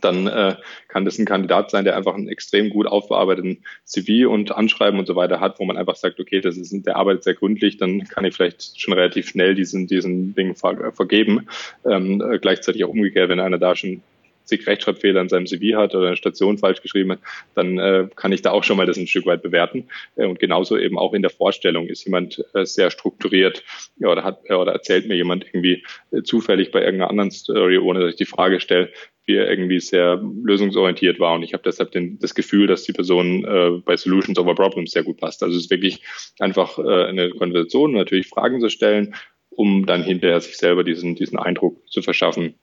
[0.00, 0.56] dann äh,
[0.88, 5.06] kann das ein Kandidat sein, der einfach einen extrem gut aufbearbeiteten CV und Anschreiben und
[5.06, 8.04] so weiter hat, wo man einfach sagt, okay, das ist, der arbeitet sehr gründlich, dann
[8.04, 11.46] kann ich vielleicht schon relativ schnell diesen, diesen Ding ver vergeben.
[11.84, 14.02] Ähm, äh, gleichzeitig auch umgekehrt, wenn einer da schon
[14.44, 17.20] zig Rechtschreibfehler in seinem CV hat oder eine Station falsch geschrieben hat,
[17.54, 19.88] dann äh, kann ich da auch schon mal das ein Stück weit bewerten.
[20.16, 23.64] Äh, und genauso eben auch in der Vorstellung ist jemand äh, sehr strukturiert
[23.98, 28.00] ja, oder hat oder erzählt mir jemand irgendwie äh, zufällig bei irgendeiner anderen Story, ohne
[28.00, 28.90] dass ich die Frage stelle,
[29.26, 31.34] wie er irgendwie sehr lösungsorientiert war.
[31.34, 34.92] Und ich habe deshalb den, das Gefühl, dass die Person äh, bei Solutions over Problems
[34.92, 35.42] sehr gut passt.
[35.42, 36.02] Also es ist wirklich
[36.38, 39.14] einfach äh, eine Konversation, natürlich Fragen zu stellen,
[39.50, 42.54] um dann hinterher sich selber diesen, diesen Eindruck zu verschaffen,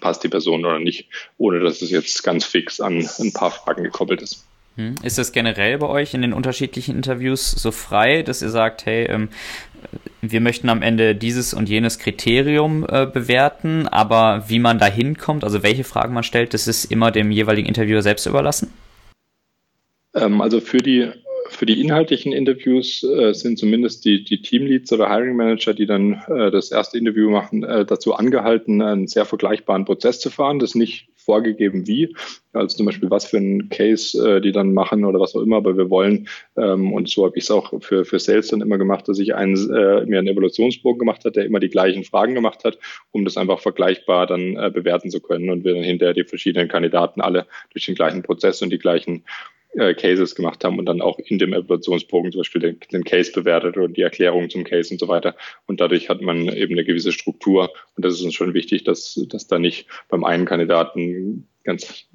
[0.00, 3.84] passt die Person oder nicht, ohne dass es jetzt ganz fix an ein paar Fragen
[3.84, 4.46] gekoppelt ist.
[4.76, 4.96] Hm.
[5.02, 9.04] Ist das generell bei euch in den unterschiedlichen Interviews so frei, dass ihr sagt, hey,
[9.04, 9.28] ähm,
[10.20, 15.44] wir möchten am Ende dieses und jenes Kriterium äh, bewerten, aber wie man da hinkommt,
[15.44, 18.72] also welche Fragen man stellt, das ist immer dem jeweiligen Interviewer selbst überlassen?
[20.14, 21.10] Ähm, also für die
[21.48, 26.22] für die inhaltlichen Interviews äh, sind zumindest die, die Teamleads oder Hiring Manager, die dann
[26.28, 30.58] äh, das erste Interview machen, äh, dazu angehalten, einen sehr vergleichbaren Prozess zu fahren.
[30.58, 32.14] Das ist nicht vorgegeben wie,
[32.52, 35.56] also zum Beispiel was für ein Case äh, die dann machen oder was auch immer,
[35.56, 38.78] aber wir wollen, ähm, und so habe ich es auch für, für Sales dann immer
[38.78, 42.34] gemacht, dass ich einen, äh, mir einen Evolutionsbogen gemacht hat, der immer die gleichen Fragen
[42.34, 42.78] gemacht hat,
[43.10, 46.68] um das einfach vergleichbar dann äh, bewerten zu können und wir dann hinterher die verschiedenen
[46.68, 49.24] Kandidaten alle durch den gleichen Prozess und die gleichen
[49.76, 53.32] äh, Cases gemacht haben und dann auch in dem Evaluationsbogen zum Beispiel den, den, Case
[53.32, 55.34] bewertet und die Erklärung zum Case und so weiter.
[55.66, 57.70] Und dadurch hat man eben eine gewisse Struktur.
[57.96, 62.06] Und das ist uns schon wichtig, dass, dass da nicht beim einen Kandidaten ganz,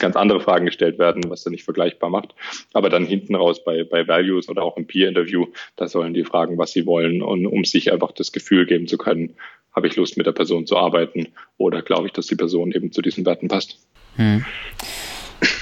[0.00, 2.34] ganz andere Fragen gestellt werden, was da nicht vergleichbar macht.
[2.72, 5.46] Aber dann hinten raus bei, bei Values oder auch im Peer-Interview,
[5.76, 8.98] da sollen die fragen, was sie wollen und um sich einfach das Gefühl geben zu
[8.98, 9.36] können,
[9.74, 12.92] habe ich Lust mit der Person zu arbeiten oder glaube ich, dass die Person eben
[12.92, 13.78] zu diesen Werten passt.
[14.16, 14.44] Hm.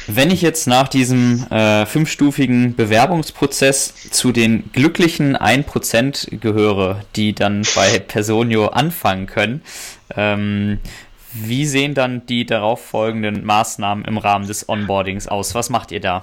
[0.06, 7.62] Wenn ich jetzt nach diesem äh, fünfstufigen Bewerbungsprozess zu den glücklichen 1% gehöre, die dann
[7.74, 9.62] bei Personio anfangen können,
[10.14, 10.78] ähm,
[11.32, 15.54] wie sehen dann die darauffolgenden Maßnahmen im Rahmen des Onboardings aus?
[15.54, 16.22] Was macht ihr da?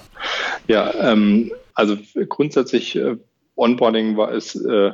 [0.68, 1.98] Ja, ähm, also
[2.30, 3.18] grundsätzlich äh,
[3.56, 4.92] Onboarding war es äh,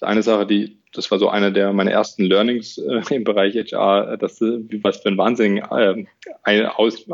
[0.00, 4.16] eine Sache, die das war so einer der meiner ersten Learnings äh, im Bereich HR,
[4.16, 7.06] dass äh, was für ein Wahnsinn äh, aus,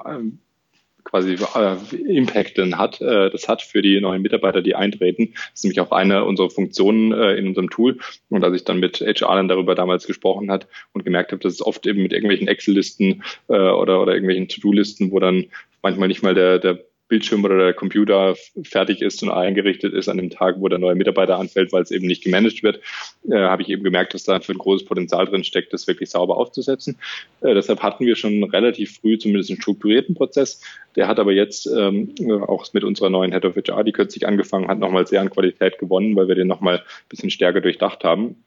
[1.11, 5.32] quasi äh, Impact denn hat, äh, das hat für die neuen Mitarbeiter, die eintreten.
[5.34, 7.98] Das ist nämlich auch eine unserer Funktionen äh, in unserem Tool.
[8.28, 11.54] Und als ich dann mit HR dann darüber damals gesprochen hat und gemerkt habe, dass
[11.54, 15.46] es oft eben mit irgendwelchen Excel-Listen äh, oder, oder irgendwelchen To-Do-Listen, wo dann
[15.82, 16.78] manchmal nicht mal der, der
[17.11, 20.94] Bildschirm oder der Computer fertig ist und eingerichtet ist an dem Tag, wo der neue
[20.94, 22.80] Mitarbeiter anfällt, weil es eben nicht gemanagt wird,
[23.28, 26.08] äh, habe ich eben gemerkt, dass da für ein großes Potenzial drin steckt, das wirklich
[26.08, 26.96] sauber aufzusetzen.
[27.42, 30.62] Äh, deshalb hatten wir schon relativ früh zumindest einen strukturierten Prozess.
[30.96, 32.14] Der hat aber jetzt ähm,
[32.46, 35.78] auch mit unserer neuen Head of HR, die kürzlich angefangen hat, nochmal sehr an Qualität
[35.78, 38.44] gewonnen, weil wir den nochmal ein bisschen stärker durchdacht haben.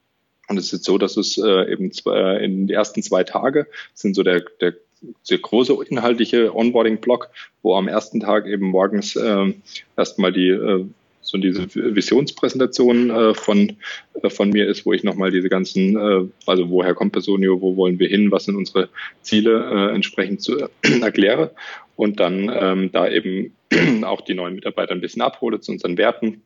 [0.48, 3.66] Und es ist jetzt so, dass es äh, eben zwei, in den ersten zwei Tage
[3.94, 4.74] sind so der, der
[5.22, 7.30] sehr große inhaltliche Onboarding-Block,
[7.62, 9.52] wo am ersten Tag eben morgens äh,
[9.96, 10.84] erstmal die äh,
[11.24, 13.76] so diese Visionspräsentation äh, von,
[14.22, 17.76] äh, von mir ist, wo ich nochmal diese ganzen, äh, also woher kommt Personio, wo
[17.76, 18.90] wollen wir hin, was sind unsere
[19.22, 20.68] Ziele äh, entsprechend zu, äh,
[21.00, 21.52] erkläre
[21.96, 23.54] und dann ähm, da eben
[24.04, 26.42] auch die neuen Mitarbeiter ein bisschen abhole zu unseren Werten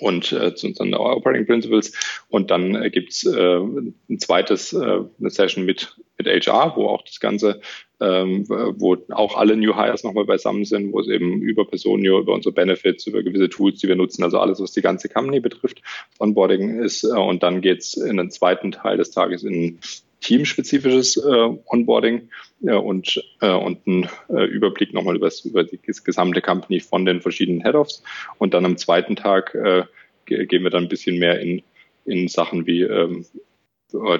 [0.00, 1.92] und äh, zu unseren Operating Principles.
[2.28, 4.76] Und dann äh, gibt's äh, ein zweites, äh,
[5.18, 7.60] eine Session mit, mit HR, wo auch das Ganze,
[8.00, 12.34] ähm, wo auch alle New Hires nochmal beisammen sind, wo es eben über Personio, über
[12.34, 15.82] unsere Benefits, über gewisse Tools, die wir nutzen, also alles, was die ganze Company betrifft,
[16.18, 17.04] Onboarding ist.
[17.04, 19.78] Äh, und dann geht's in den zweiten Teil des Tages in
[20.24, 22.30] teamspezifisches äh, Onboarding
[22.66, 27.62] äh, und, äh, und ein äh, Überblick nochmal über, das, gesamte Company von den verschiedenen
[27.62, 28.02] Head-Offs.
[28.38, 29.84] Und dann am zweiten Tag äh,
[30.26, 31.62] gehen wir dann ein bisschen mehr in,
[32.06, 33.26] in Sachen wie ähm,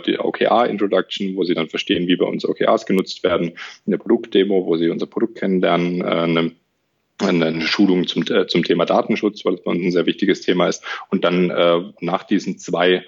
[0.06, 3.52] die OKR-Introduction, wo sie dann verstehen, wie bei uns OKRs genutzt werden,
[3.86, 6.52] eine Produktdemo, wo sie unser Produkt kennenlernen, äh, eine
[7.18, 10.68] eine Schulung zum, äh, zum Thema Datenschutz, weil das bei uns ein sehr wichtiges Thema
[10.68, 10.84] ist.
[11.10, 13.04] Und dann äh, nach diesen zwei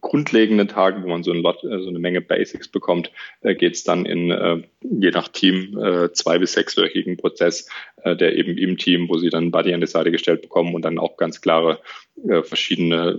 [0.00, 3.10] grundlegenden Tagen, wo man so, ein Lot, äh, so eine Menge Basics bekommt,
[3.42, 7.68] äh, geht es dann in äh, je nach Team äh, zwei bis sechswöchigen Prozess,
[8.02, 10.84] äh, der eben im Team, wo sie dann Buddy an die Seite gestellt bekommen und
[10.84, 11.80] dann auch ganz klare
[12.28, 13.18] äh, verschiedene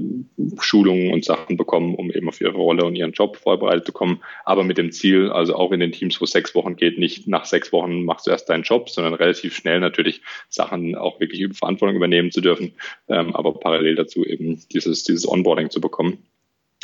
[0.59, 4.21] Schulungen und Sachen bekommen, um eben auf ihre Rolle und ihren Job vorbereitet zu kommen.
[4.45, 7.45] Aber mit dem Ziel, also auch in den Teams, wo sechs Wochen geht, nicht nach
[7.45, 11.53] sechs Wochen machst du erst deinen Job, sondern relativ schnell natürlich Sachen auch wirklich über
[11.53, 12.73] Verantwortung übernehmen zu dürfen,
[13.09, 16.19] ähm, aber parallel dazu eben dieses, dieses Onboarding zu bekommen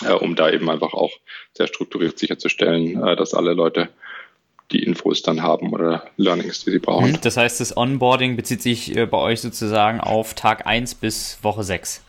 [0.03, 1.11] äh, um da eben einfach auch
[1.53, 3.89] sehr strukturiert sicherzustellen, äh, dass alle Leute
[4.71, 7.11] die Infos dann haben oder Learnings, die sie brauchen.
[7.11, 7.21] Mhm.
[7.21, 11.63] Das heißt, das Onboarding bezieht sich äh, bei euch sozusagen auf Tag 1 bis Woche
[11.63, 12.03] 6.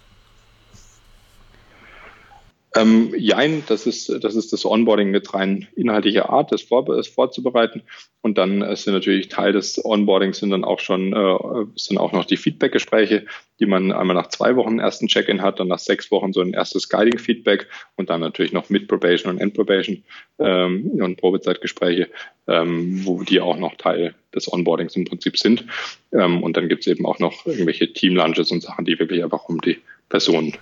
[2.79, 7.09] Ähm, jein, das ist, das ist das Onboarding mit rein inhaltlicher Art, das, vor, das
[7.09, 7.83] vorzubereiten.
[8.21, 12.13] Und dann äh, sind natürlich Teil des Onboardings sind dann auch schon, äh, sind auch
[12.13, 13.27] noch die Feedback-Gespräche,
[13.59, 16.41] die man einmal nach zwei Wochen einen ersten Check-in hat, dann nach sechs Wochen so
[16.41, 17.67] ein erstes Guiding-Feedback
[17.97, 20.05] und dann natürlich noch mit Probation und End-Probation
[20.39, 22.09] ähm, und Probezeitgespräche,
[22.47, 25.65] ähm, wo die auch noch Teil des Onboardings im Prinzip sind.
[26.13, 29.49] Ähm, und dann gibt es eben auch noch irgendwelche Team-Lunches und Sachen, die wirklich einfach
[29.49, 30.55] um die Person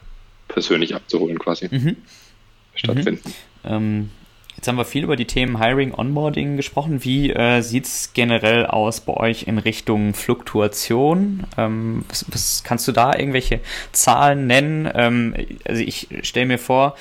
[0.56, 1.96] persönlich abzuholen quasi mhm.
[2.74, 3.28] stattfinden.
[3.62, 3.70] Mhm.
[3.70, 4.10] Ähm,
[4.56, 7.04] jetzt haben wir viel über die Themen Hiring, Onboarding gesprochen.
[7.04, 11.44] Wie äh, sieht es generell aus bei euch in Richtung Fluktuation?
[11.58, 13.60] Ähm, was, was, kannst du da irgendwelche
[13.92, 14.90] Zahlen nennen?
[14.94, 15.34] Ähm,
[15.66, 16.96] also ich stelle mir vor,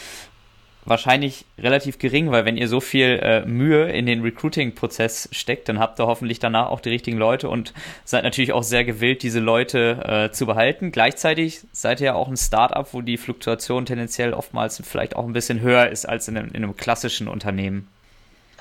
[0.86, 5.80] wahrscheinlich relativ gering, weil wenn ihr so viel äh, Mühe in den Recruiting-Prozess steckt, dann
[5.80, 7.74] habt ihr hoffentlich danach auch die richtigen Leute und
[8.04, 10.92] seid natürlich auch sehr gewillt, diese Leute äh, zu behalten.
[10.92, 15.34] Gleichzeitig seid ihr ja auch ein Startup, wo die Fluktuation tendenziell oftmals vielleicht auch ein
[15.34, 17.88] bisschen höher ist als in einem, in einem klassischen Unternehmen.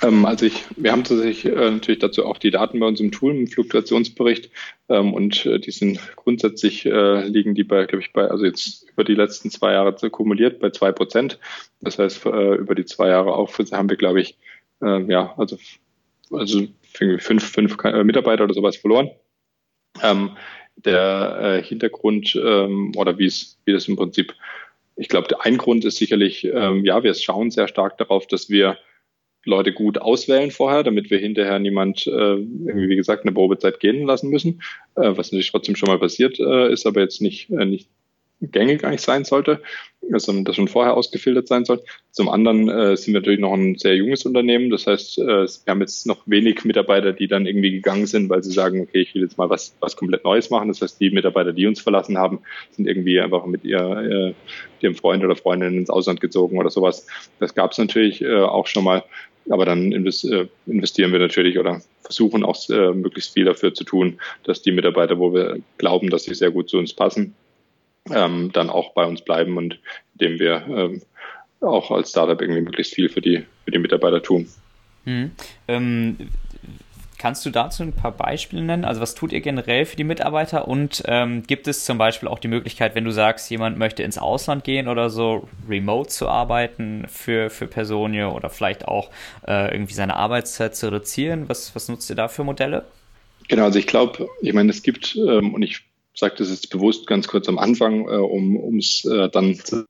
[0.05, 3.11] Ähm, also ich, wir haben tatsächlich äh, natürlich dazu auch die Daten bei uns im
[3.11, 4.51] Tool, im Fluktuationsbericht.
[4.89, 8.89] Ähm, und äh, die sind grundsätzlich äh, liegen die bei, glaube ich, bei, also jetzt
[8.91, 11.39] über die letzten zwei Jahre kumuliert bei zwei Prozent.
[11.81, 14.37] Das heißt, äh, über die zwei Jahre auch haben wir, glaube ich,
[14.83, 15.59] äh, ja, also,
[16.31, 19.11] also fünf, fünf äh, Mitarbeiter oder sowas verloren.
[20.03, 20.37] Ähm,
[20.77, 24.35] der äh, Hintergrund ähm, oder wie es, wie das im Prinzip,
[24.97, 28.77] ich glaube, ein Grund ist sicherlich, ähm, ja, wir schauen sehr stark darauf, dass wir
[29.45, 34.07] Leute gut auswählen vorher, damit wir hinterher niemand äh, irgendwie, wie gesagt, eine Probezeit gehen
[34.07, 34.63] lassen müssen,
[34.97, 37.89] äh, was natürlich trotzdem schon mal passiert äh, ist, aber jetzt nicht, äh, nicht
[38.41, 39.63] gängig eigentlich sein sollte,
[40.17, 41.83] sondern das schon vorher ausgefiltert sein soll.
[42.11, 44.71] Zum anderen äh, sind wir natürlich noch ein sehr junges Unternehmen.
[44.71, 48.43] Das heißt, äh, wir haben jetzt noch wenig Mitarbeiter, die dann irgendwie gegangen sind, weil
[48.43, 50.69] sie sagen, okay, ich will jetzt mal was, was komplett Neues machen.
[50.69, 52.41] Das heißt, die Mitarbeiter, die uns verlassen haben,
[52.73, 54.35] sind irgendwie einfach mit ihr, äh,
[54.85, 57.07] ihrem Freund oder Freundin ins Ausland gezogen oder sowas.
[57.41, 59.05] Das gab es natürlich äh, auch schon mal.
[59.51, 64.19] Aber dann äh, investieren wir natürlich oder versuchen auch äh, möglichst viel dafür zu tun,
[64.45, 67.35] dass die Mitarbeiter, wo wir glauben, dass sie sehr gut zu uns passen,
[68.11, 69.79] ähm, dann auch bei uns bleiben und
[70.19, 71.03] indem wir ähm,
[71.61, 74.49] auch als Startup irgendwie möglichst viel für die, für die Mitarbeiter tun.
[75.05, 75.31] Hm.
[75.69, 76.17] Ähm,
[77.25, 78.85] kannst du dazu ein paar Beispiele nennen?
[78.85, 82.39] Also was tut ihr generell für die Mitarbeiter und ähm, gibt es zum Beispiel auch
[82.39, 87.07] die Möglichkeit, wenn du sagst, jemand möchte ins Ausland gehen oder so, remote zu arbeiten
[87.09, 89.09] für, für Personio oder vielleicht auch
[89.49, 91.49] äh, irgendwie seine Arbeitszeit zu reduzieren?
[91.49, 92.85] Was, was nutzt ihr da für Modelle?
[93.49, 95.81] Genau, also ich glaube, ich meine, es gibt, ähm, und ich
[96.15, 99.87] sage das jetzt bewusst ganz kurz am Anfang, äh, um es äh, dann zu,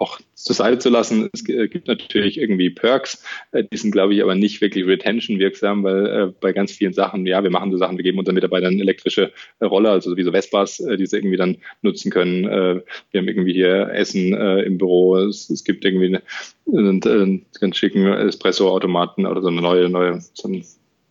[0.00, 1.28] auch zur Seite zu lassen.
[1.32, 3.22] Es gibt natürlich irgendwie Perks,
[3.52, 6.94] äh, die sind, glaube ich, aber nicht wirklich retention wirksam, weil äh, bei ganz vielen
[6.94, 10.22] Sachen, ja, wir machen so Sachen, wir geben unseren Mitarbeitern elektrische äh, Rolle, also wie
[10.22, 12.44] so Vespas, äh, die sie irgendwie dann nutzen können.
[12.44, 16.18] Äh, wir haben irgendwie hier Essen äh, im Büro, es, gibt irgendwie
[16.66, 20.64] einen ganz schicken Espresso-Automaten oder so eine neue, neue so ein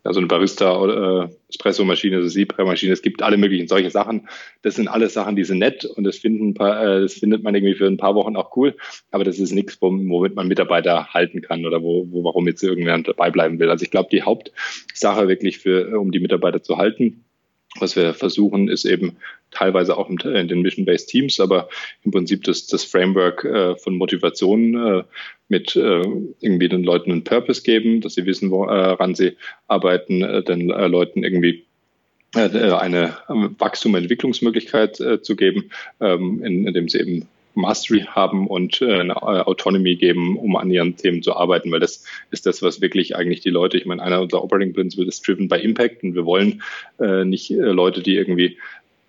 [0.04, 4.28] also eine Barista äh, Espresso-Maschine, also Siebra-Maschine, es gibt alle möglichen solche Sachen.
[4.62, 7.74] Das sind alles Sachen, die sind nett und das finden äh, das findet man irgendwie
[7.74, 8.76] für ein paar Wochen auch cool,
[9.10, 13.08] aber das ist nichts, womit man Mitarbeiter halten kann oder wo, wo warum jetzt irgendjemand
[13.08, 13.70] dabei bleiben will.
[13.70, 17.24] Also ich glaube, die Hauptsache wirklich für, um die Mitarbeiter zu halten,
[17.78, 19.16] was wir versuchen, ist eben
[19.50, 21.68] teilweise auch in den Mission-Based Teams, aber
[22.04, 25.04] im Prinzip das, das Framework äh, von Motivation äh,
[25.48, 26.02] mit äh,
[26.40, 29.36] irgendwie den Leuten einen Purpose geben, dass sie wissen, woran sie
[29.68, 31.64] arbeiten, äh, den äh, Leuten irgendwie
[32.34, 33.16] äh, eine
[33.58, 39.40] Wachstum- und Entwicklungsmöglichkeit zu geben, ähm, indem sie eben Mastery haben und äh, eine äh,
[39.42, 43.40] Autonomy geben, um an ihren Themen zu arbeiten, weil das ist das, was wirklich eigentlich
[43.40, 46.62] die Leute, ich meine, einer unserer Operating Principles ist driven by Impact und wir wollen
[46.98, 48.58] äh, nicht äh, Leute, die irgendwie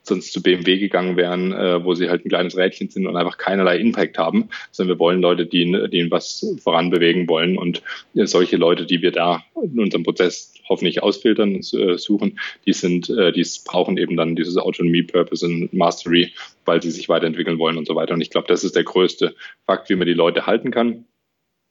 [0.04, 3.38] sonst zu BMW gegangen wären, äh, wo sie halt ein kleines Rädchen sind und einfach
[3.38, 7.84] keinerlei Impact haben, sondern wir wollen Leute, die, die was voranbewegen wollen und
[8.16, 12.74] äh, solche Leute, die wir da in unserem Prozess hoffentlich ausfiltern und äh, suchen, die
[12.74, 16.34] sind, äh, die brauchen eben dann dieses Autonomie, Purpose und Mastery,
[16.66, 18.14] weil sie sich weiterentwickeln wollen und so weiter.
[18.14, 19.36] Und ich glaube, das ist der größte
[19.66, 21.06] Fakt, wie man die Leute halten kann.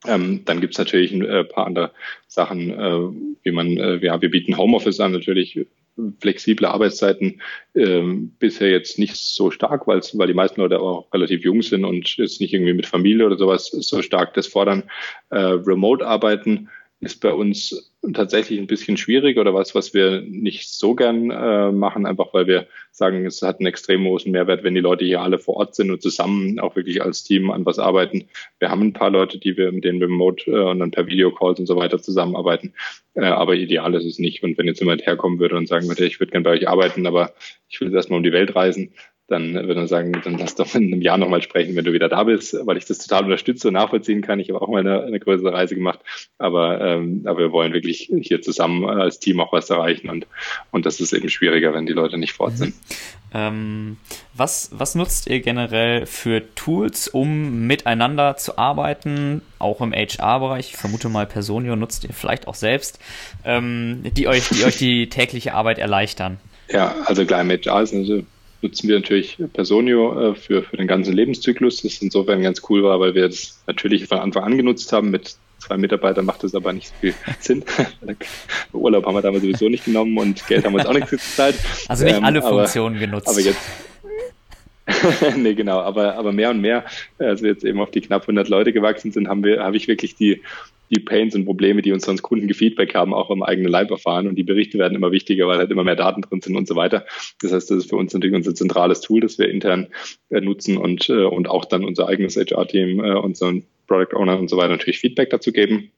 [0.07, 1.93] Ähm, dann gibt's natürlich ein äh, paar andere
[2.27, 5.67] Sachen, äh, wie man, äh, ja, wir bieten Homeoffice an, natürlich
[6.21, 7.41] flexible Arbeitszeiten
[7.75, 12.17] ähm, bisher jetzt nicht so stark, weil die meisten Leute auch relativ jung sind und
[12.17, 14.85] jetzt nicht irgendwie mit Familie oder sowas so stark das fordern.
[15.31, 16.69] Äh, Remote-Arbeiten
[17.01, 21.73] ist bei uns tatsächlich ein bisschen schwierig oder was, was wir nicht so gern äh,
[21.73, 25.23] machen, einfach weil wir sagen, es hat einen extrem großen Mehrwert, wenn die Leute hier
[25.23, 28.29] alle vor Ort sind und zusammen auch wirklich als Team an was arbeiten.
[28.59, 31.59] Wir haben ein paar Leute, die wir mit denen remote äh, und dann per Videocalls
[31.59, 32.75] und so weiter zusammenarbeiten,
[33.15, 34.43] äh, aber ideal ist es nicht.
[34.43, 37.07] Und wenn jetzt jemand herkommen würde und sagen würde, ich würde gern bei euch arbeiten,
[37.07, 37.33] aber
[37.69, 38.93] ich will jetzt erstmal um die Welt reisen,
[39.31, 42.09] dann würde man sagen, dann lass doch in einem Jahr nochmal sprechen, wenn du wieder
[42.09, 44.41] da bist, weil ich das total unterstütze und nachvollziehen kann.
[44.41, 46.01] Ich habe auch mal eine, eine größere Reise gemacht,
[46.39, 50.27] aber, ähm, aber wir wollen wirklich hier zusammen als Team auch was erreichen und,
[50.73, 52.75] und das ist eben schwieriger, wenn die Leute nicht fort sind.
[53.33, 53.99] Ähm,
[54.35, 60.71] was, was nutzt ihr generell für Tools, um miteinander zu arbeiten, auch im HR-Bereich?
[60.71, 62.99] Ich vermute mal, Personio nutzt ihr vielleicht auch selbst,
[63.45, 66.39] ähm, die, euch, die euch die tägliche Arbeit erleichtern.
[66.69, 68.25] Ja, also klar, im HR ist natürlich
[68.63, 71.83] nutzen wir natürlich Personio äh, für, für den ganzen Lebenszyklus.
[71.83, 75.11] Das insofern ganz cool war, weil wir es natürlich von Anfang an genutzt haben.
[75.11, 77.65] Mit zwei Mitarbeitern macht das aber nicht so viel Sinn.
[78.73, 81.57] Urlaub haben wir damals sowieso nicht genommen und Geld haben wir uns auch nicht gezahlt.
[81.89, 83.29] Also nicht ähm, alle Funktionen aber, genutzt.
[83.29, 83.61] Aber jetzt,
[85.37, 86.85] nee, genau, aber, aber mehr und mehr,
[87.19, 89.89] als wir jetzt eben auf die knapp 100 Leute gewachsen sind, haben wir, habe ich
[89.89, 90.43] wirklich die,
[90.91, 94.27] die Pains und Probleme, die uns sonst Kunden gefeedback haben, auch im eigenen Leib erfahren.
[94.27, 96.77] Und die Berichte werden immer wichtiger, weil halt immer mehr Daten drin sind und so
[96.77, 97.07] weiter.
[97.41, 99.89] Das heißt, das ist für uns natürlich unser zentrales Tool, das wir intern
[100.31, 104.49] äh, nutzen und, äh, und auch dann unser eigenes HR-Team, äh, unseren Product Owner und
[104.49, 105.91] so weiter natürlich Feedback dazu geben.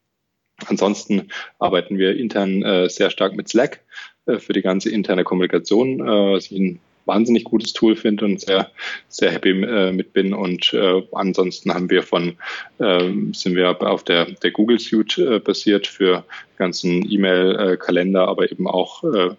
[0.67, 1.29] Ansonsten
[1.59, 3.81] arbeiten wir intern äh, sehr stark mit Slack
[4.27, 8.41] äh, für die ganze interne Kommunikation, äh, was ich ein wahnsinnig gutes Tool finde und
[8.41, 8.71] sehr,
[9.09, 10.35] sehr happy äh, mit bin.
[10.35, 12.37] Und äh, ansonsten haben wir von,
[12.79, 16.25] äh, sind wir auf der, der Google Suite äh, basiert für
[16.57, 19.31] ganzen E-Mail-Kalender, aber eben auch äh,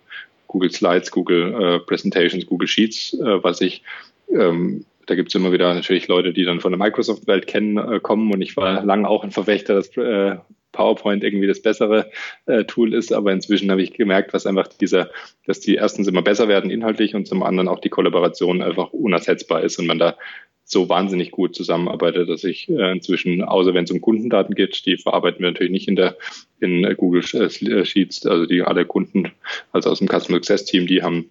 [0.47, 3.84] Google Slides, Google äh, Presentations, Google Sheets, äh, was ich
[4.30, 7.99] ähm, da gibt es immer wieder natürlich Leute, die dann von der Microsoft-Welt kennen, äh,
[7.99, 10.38] kommen und ich war lange auch ein Verfechter des äh,
[10.74, 12.11] PowerPoint irgendwie das bessere
[12.45, 15.09] äh, Tool ist, aber inzwischen habe ich gemerkt, was einfach dieser,
[15.45, 19.63] dass die erstens immer besser werden inhaltlich und zum anderen auch die Kollaboration einfach unersetzbar
[19.63, 20.17] ist und man da
[20.65, 24.97] so wahnsinnig gut zusammenarbeitet, dass ich äh, inzwischen, außer wenn es um Kundendaten geht, die
[24.97, 26.17] verarbeiten wir natürlich nicht in der
[26.59, 29.32] in Google Sheets, also die alle Kunden,
[29.74, 31.30] also aus dem Customer Success Team, die haben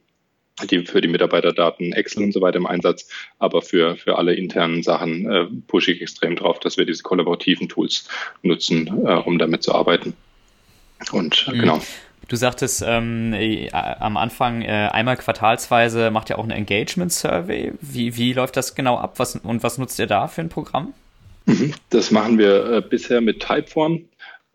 [0.70, 4.82] die für die Mitarbeiterdaten Excel und so weiter im Einsatz, aber für, für alle internen
[4.82, 8.08] Sachen äh, pushe ich extrem drauf, dass wir diese kollaborativen Tools
[8.42, 10.14] nutzen, äh, um damit zu arbeiten.
[11.10, 11.60] Und äh, mhm.
[11.60, 11.80] genau.
[12.28, 17.72] Du sagtest ähm, äh, am Anfang, äh, einmal quartalsweise macht ihr auch eine Engagement Survey.
[17.80, 20.94] Wie, wie läuft das genau ab was, und was nutzt ihr da für ein Programm?
[21.46, 21.74] Mhm.
[21.90, 24.02] Das machen wir äh, bisher mit Typeform.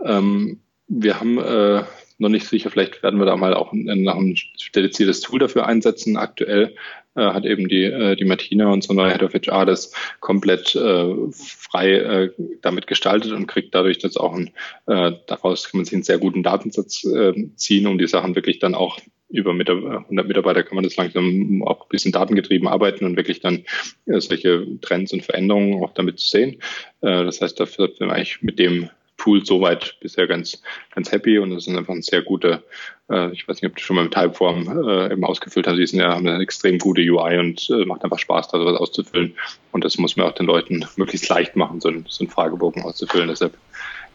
[0.03, 1.83] Ähm, wir haben äh,
[2.17, 2.69] noch nicht sicher.
[2.69, 4.35] Vielleicht werden wir da mal auch ein, ein
[4.75, 6.17] dediziertes Tool dafür einsetzen.
[6.17, 6.75] Aktuell
[7.15, 11.15] äh, hat eben die, äh, die Martina, unsere neue Head of HR, das komplett äh,
[11.31, 14.51] frei äh, damit gestaltet und kriegt dadurch jetzt auch ein,
[14.87, 18.59] äh, daraus kann man sich einen sehr guten Datensatz äh, ziehen, um die Sachen wirklich
[18.59, 18.99] dann auch
[19.29, 23.65] über 100 Mitarbeiter kann man das langsam auch ein bisschen datengetrieben arbeiten und wirklich dann
[24.05, 26.61] äh, solche Trends und Veränderungen auch damit zu sehen.
[27.01, 28.89] Äh, das heißt, dafür sind wir eigentlich mit dem
[29.27, 30.61] Tool soweit bisher ganz,
[30.95, 32.63] ganz happy und das ist einfach ein sehr guter,
[33.09, 35.85] äh, ich weiß nicht, ob du schon mal mit Typeform äh, eben ausgefüllt hast, die
[35.85, 39.35] sind ja, haben eine extrem gute UI und äh, macht einfach Spaß, da sowas auszufüllen.
[39.73, 42.83] Und das muss man auch den Leuten möglichst leicht machen, so, ein, so einen Fragebogen
[42.83, 43.27] auszufüllen.
[43.27, 43.53] Deshalb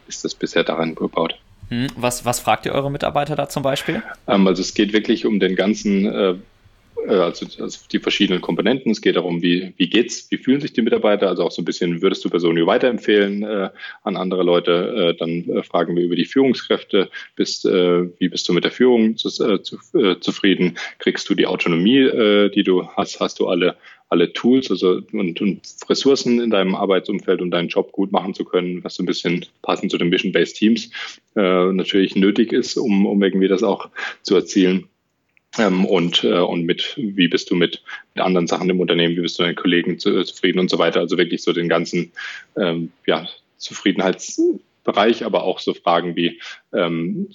[0.09, 1.35] ist das bisher daran gebaut.
[1.69, 4.03] Hm, was, was fragt ihr eure Mitarbeiter da zum Beispiel?
[4.27, 6.35] Ähm, also es geht wirklich um den ganzen äh,
[7.09, 8.93] also, also die verschiedenen Komponenten.
[8.93, 11.65] Es geht darum, wie, wie geht's, wie fühlen sich die Mitarbeiter, also auch so ein
[11.65, 13.71] bisschen, würdest du Personio weiterempfehlen äh,
[14.03, 15.13] an andere Leute?
[15.13, 18.71] Äh, dann äh, fragen wir über die Führungskräfte, bist, äh, wie bist du mit der
[18.71, 20.77] Führung zu, äh, zu, äh, zufrieden?
[20.99, 23.21] Kriegst du die Autonomie, äh, die du hast?
[23.21, 23.77] Hast du alle
[24.13, 28.45] alle Tools also und, und Ressourcen in deinem Arbeitsumfeld, um deinen Job gut machen zu
[28.45, 30.91] können, was so ein bisschen passend zu den Mission-Based Teams
[31.35, 33.89] äh, natürlich nötig ist, um, um irgendwie das auch
[34.21, 34.87] zu erzielen.
[35.59, 37.83] Ähm, und, äh, und mit, wie bist du mit,
[38.15, 40.79] mit anderen Sachen im Unternehmen, wie bist du deinen Kollegen zu, äh, zufrieden und so
[40.79, 41.01] weiter.
[41.01, 42.13] Also wirklich so den ganzen
[42.57, 43.27] ähm, ja,
[43.59, 46.41] Zufriedenheitsbereich, aber auch so Fragen wie,
[46.73, 47.29] ähm,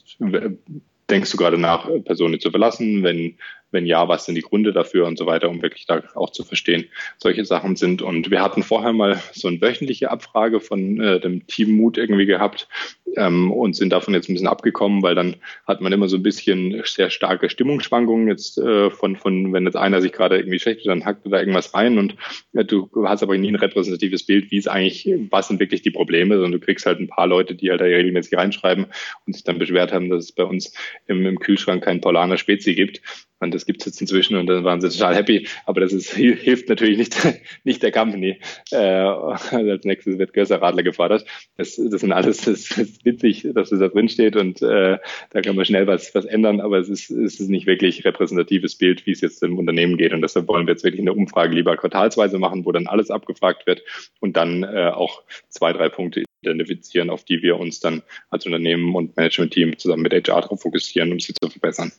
[1.10, 3.04] denkst du gerade nach, Personen zu verlassen?
[3.04, 3.38] Wenn,
[3.72, 6.44] wenn ja, was sind die Gründe dafür und so weiter, um wirklich da auch zu
[6.44, 6.86] verstehen,
[7.18, 8.02] solche Sachen sind.
[8.02, 12.26] Und wir hatten vorher mal so eine wöchentliche Abfrage von äh, dem Team Mut irgendwie
[12.26, 12.68] gehabt
[13.16, 16.24] ähm, und sind davon jetzt ein bisschen abgekommen, weil dann hat man immer so ein
[16.24, 20.88] bisschen sehr starke Stimmungsschwankungen jetzt äh, von, von, wenn jetzt einer sich gerade irgendwie schlecht
[20.88, 22.16] dann hackt du da irgendwas rein und
[22.54, 25.92] äh, du hast aber nie ein repräsentatives Bild, wie es eigentlich, was sind wirklich die
[25.92, 28.88] Probleme, sondern du kriegst halt ein paar Leute, die halt da regelmäßig reinschreiben
[29.26, 30.74] und sich dann beschwert haben, dass es bei uns
[31.08, 33.02] im, im Kühlschrank kein Paulaner Spezi gibt.
[33.40, 35.48] Und das gibt's jetzt inzwischen und dann waren sie total happy.
[35.66, 37.16] Aber das ist, hilft natürlich nicht,
[37.64, 38.40] nicht der Company.
[38.72, 41.26] Äh, als nächstes wird Gösser Radler gefordert.
[41.56, 44.98] Das, das sind alles, das ist witzig, dass das da drin steht und äh,
[45.30, 48.76] da kann man schnell was, was ändern, aber es ist, es ist nicht wirklich repräsentatives
[48.76, 50.14] Bild, wie es jetzt im Unternehmen geht.
[50.14, 53.68] Und deshalb wollen wir jetzt wirklich eine Umfrage lieber quartalsweise machen, wo dann alles abgefragt
[53.68, 53.84] wird
[54.20, 58.96] und dann äh, auch zwei, drei Punkte identifizieren, auf die wir uns dann als Unternehmen
[58.96, 61.92] und Management-Team zusammen mit HR darauf fokussieren, um sie zu verbessern.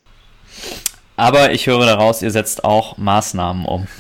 [1.19, 3.87] Aber ich höre daraus, ihr setzt auch Maßnahmen um.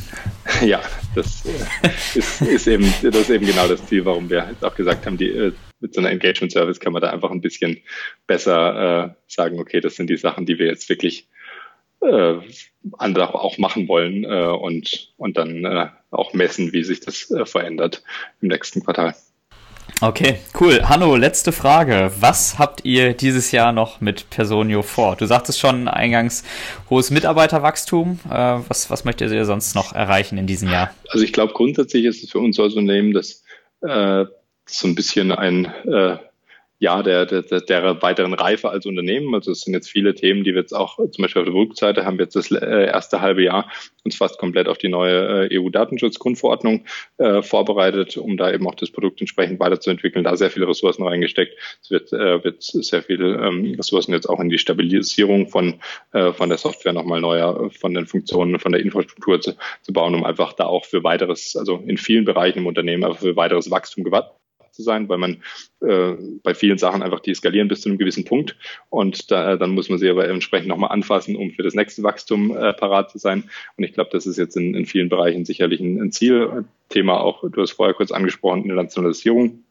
[0.62, 0.80] Ja,
[1.14, 4.74] das äh, ist, ist, eben, das ist eben genau das Ziel, warum wir jetzt auch
[4.74, 7.82] gesagt haben, die, äh, mit so einer Engagement Service kann man da einfach ein bisschen
[8.26, 11.28] besser äh, sagen, okay, das sind die Sachen, die wir jetzt wirklich
[12.00, 12.36] äh,
[12.96, 17.44] andere auch machen wollen äh, und, und dann äh, auch messen, wie sich das äh,
[17.44, 18.02] verändert
[18.40, 19.14] im nächsten Quartal.
[20.00, 20.88] Okay, cool.
[20.88, 22.12] Hanno, letzte Frage.
[22.20, 25.16] Was habt ihr dieses Jahr noch mit Personio vor?
[25.16, 26.44] Du sagtest schon eingangs
[26.88, 28.20] hohes Mitarbeiterwachstum.
[28.30, 30.94] Äh, was, was möchtet ihr sonst noch erreichen in diesem Jahr?
[31.08, 33.42] Also ich glaube, grundsätzlich ist es für uns als Unternehmen, dass
[33.80, 34.26] äh,
[34.66, 36.18] so ein bisschen ein äh,
[36.78, 39.34] ja, der, der, der weiteren Reife als Unternehmen.
[39.34, 42.04] Also es sind jetzt viele Themen, die wir jetzt auch, zum Beispiel auf der Rückseite
[42.04, 43.70] haben wir jetzt das äh, erste halbe Jahr
[44.04, 46.84] uns fast komplett auf die neue äh, EU-Datenschutzgrundverordnung
[47.18, 51.58] äh, vorbereitet, um da eben auch das Produkt entsprechend weiterzuentwickeln, da sehr viele Ressourcen reingesteckt.
[51.82, 55.80] Es wird, äh, wird sehr viele ähm, Ressourcen jetzt auch in die Stabilisierung von,
[56.12, 60.14] äh, von der Software nochmal neuer, von den Funktionen, von der Infrastruktur zu, zu bauen,
[60.14, 63.70] um einfach da auch für weiteres, also in vielen Bereichen im Unternehmen, aber für weiteres
[63.70, 64.32] Wachstum gewartet
[64.78, 65.42] zu sein, weil man
[65.80, 66.14] äh,
[66.44, 68.56] bei vielen Sachen einfach die skalieren bis zu einem gewissen Punkt
[68.90, 72.56] und da, dann muss man sie aber entsprechend nochmal anfassen, um für das nächste Wachstum
[72.56, 73.50] äh, parat zu sein.
[73.76, 77.18] Und ich glaube, das ist jetzt in, in vielen Bereichen sicherlich ein, ein Zielthema.
[77.18, 79.64] Auch du hast vorher kurz angesprochen, Internationalisierung.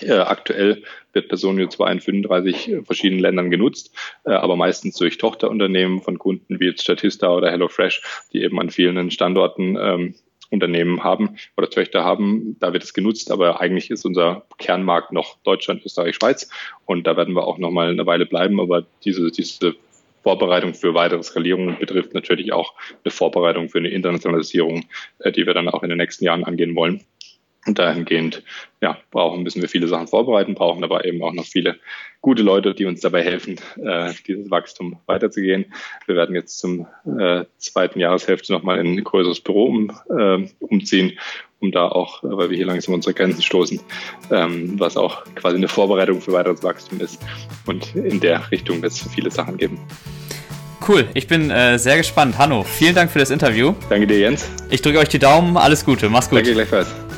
[0.00, 0.82] Äh, aktuell
[1.12, 3.94] wird Personio zwar in 35 verschiedenen Ländern genutzt,
[4.24, 8.02] äh, aber meistens durch Tochterunternehmen von Kunden wie jetzt Statista oder HelloFresh,
[8.32, 10.14] die eben an vielen Standorten ähm,
[10.50, 15.38] Unternehmen haben oder Töchter haben, da wird es genutzt, aber eigentlich ist unser Kernmarkt noch
[15.44, 16.50] Deutschland, Österreich, Schweiz
[16.86, 19.74] und da werden wir auch noch mal eine Weile bleiben, aber diese, diese
[20.22, 22.74] Vorbereitung für weitere Skalierungen betrifft natürlich auch
[23.04, 24.84] eine Vorbereitung für eine Internationalisierung,
[25.20, 27.04] äh, die wir dann auch in den nächsten Jahren angehen wollen.
[27.66, 28.42] Und dahingehend,
[28.80, 31.78] ja, brauchen, müssen wir viele Sachen vorbereiten, brauchen aber eben auch noch viele
[32.22, 35.66] gute Leute, die uns dabei helfen, äh, dieses Wachstum weiterzugehen.
[36.06, 36.86] Wir werden jetzt zum
[37.18, 41.18] äh, zweiten Jahreshälfte nochmal in ein größeres Büro um, äh, umziehen,
[41.60, 43.78] um da auch, weil wir hier langsam unsere Grenzen stoßen,
[44.30, 47.20] ähm, was auch quasi eine Vorbereitung für weiteres Wachstum ist.
[47.66, 49.78] Und in der Richtung wird es viele Sachen geben.
[50.88, 52.38] Cool, ich bin äh, sehr gespannt.
[52.38, 53.74] Hanno, vielen Dank für das Interview.
[53.90, 54.50] Danke dir, Jens.
[54.70, 55.58] Ich drücke euch die Daumen.
[55.58, 56.08] Alles Gute.
[56.08, 56.38] Mach's gut.
[56.38, 56.88] Danke gleichfalls.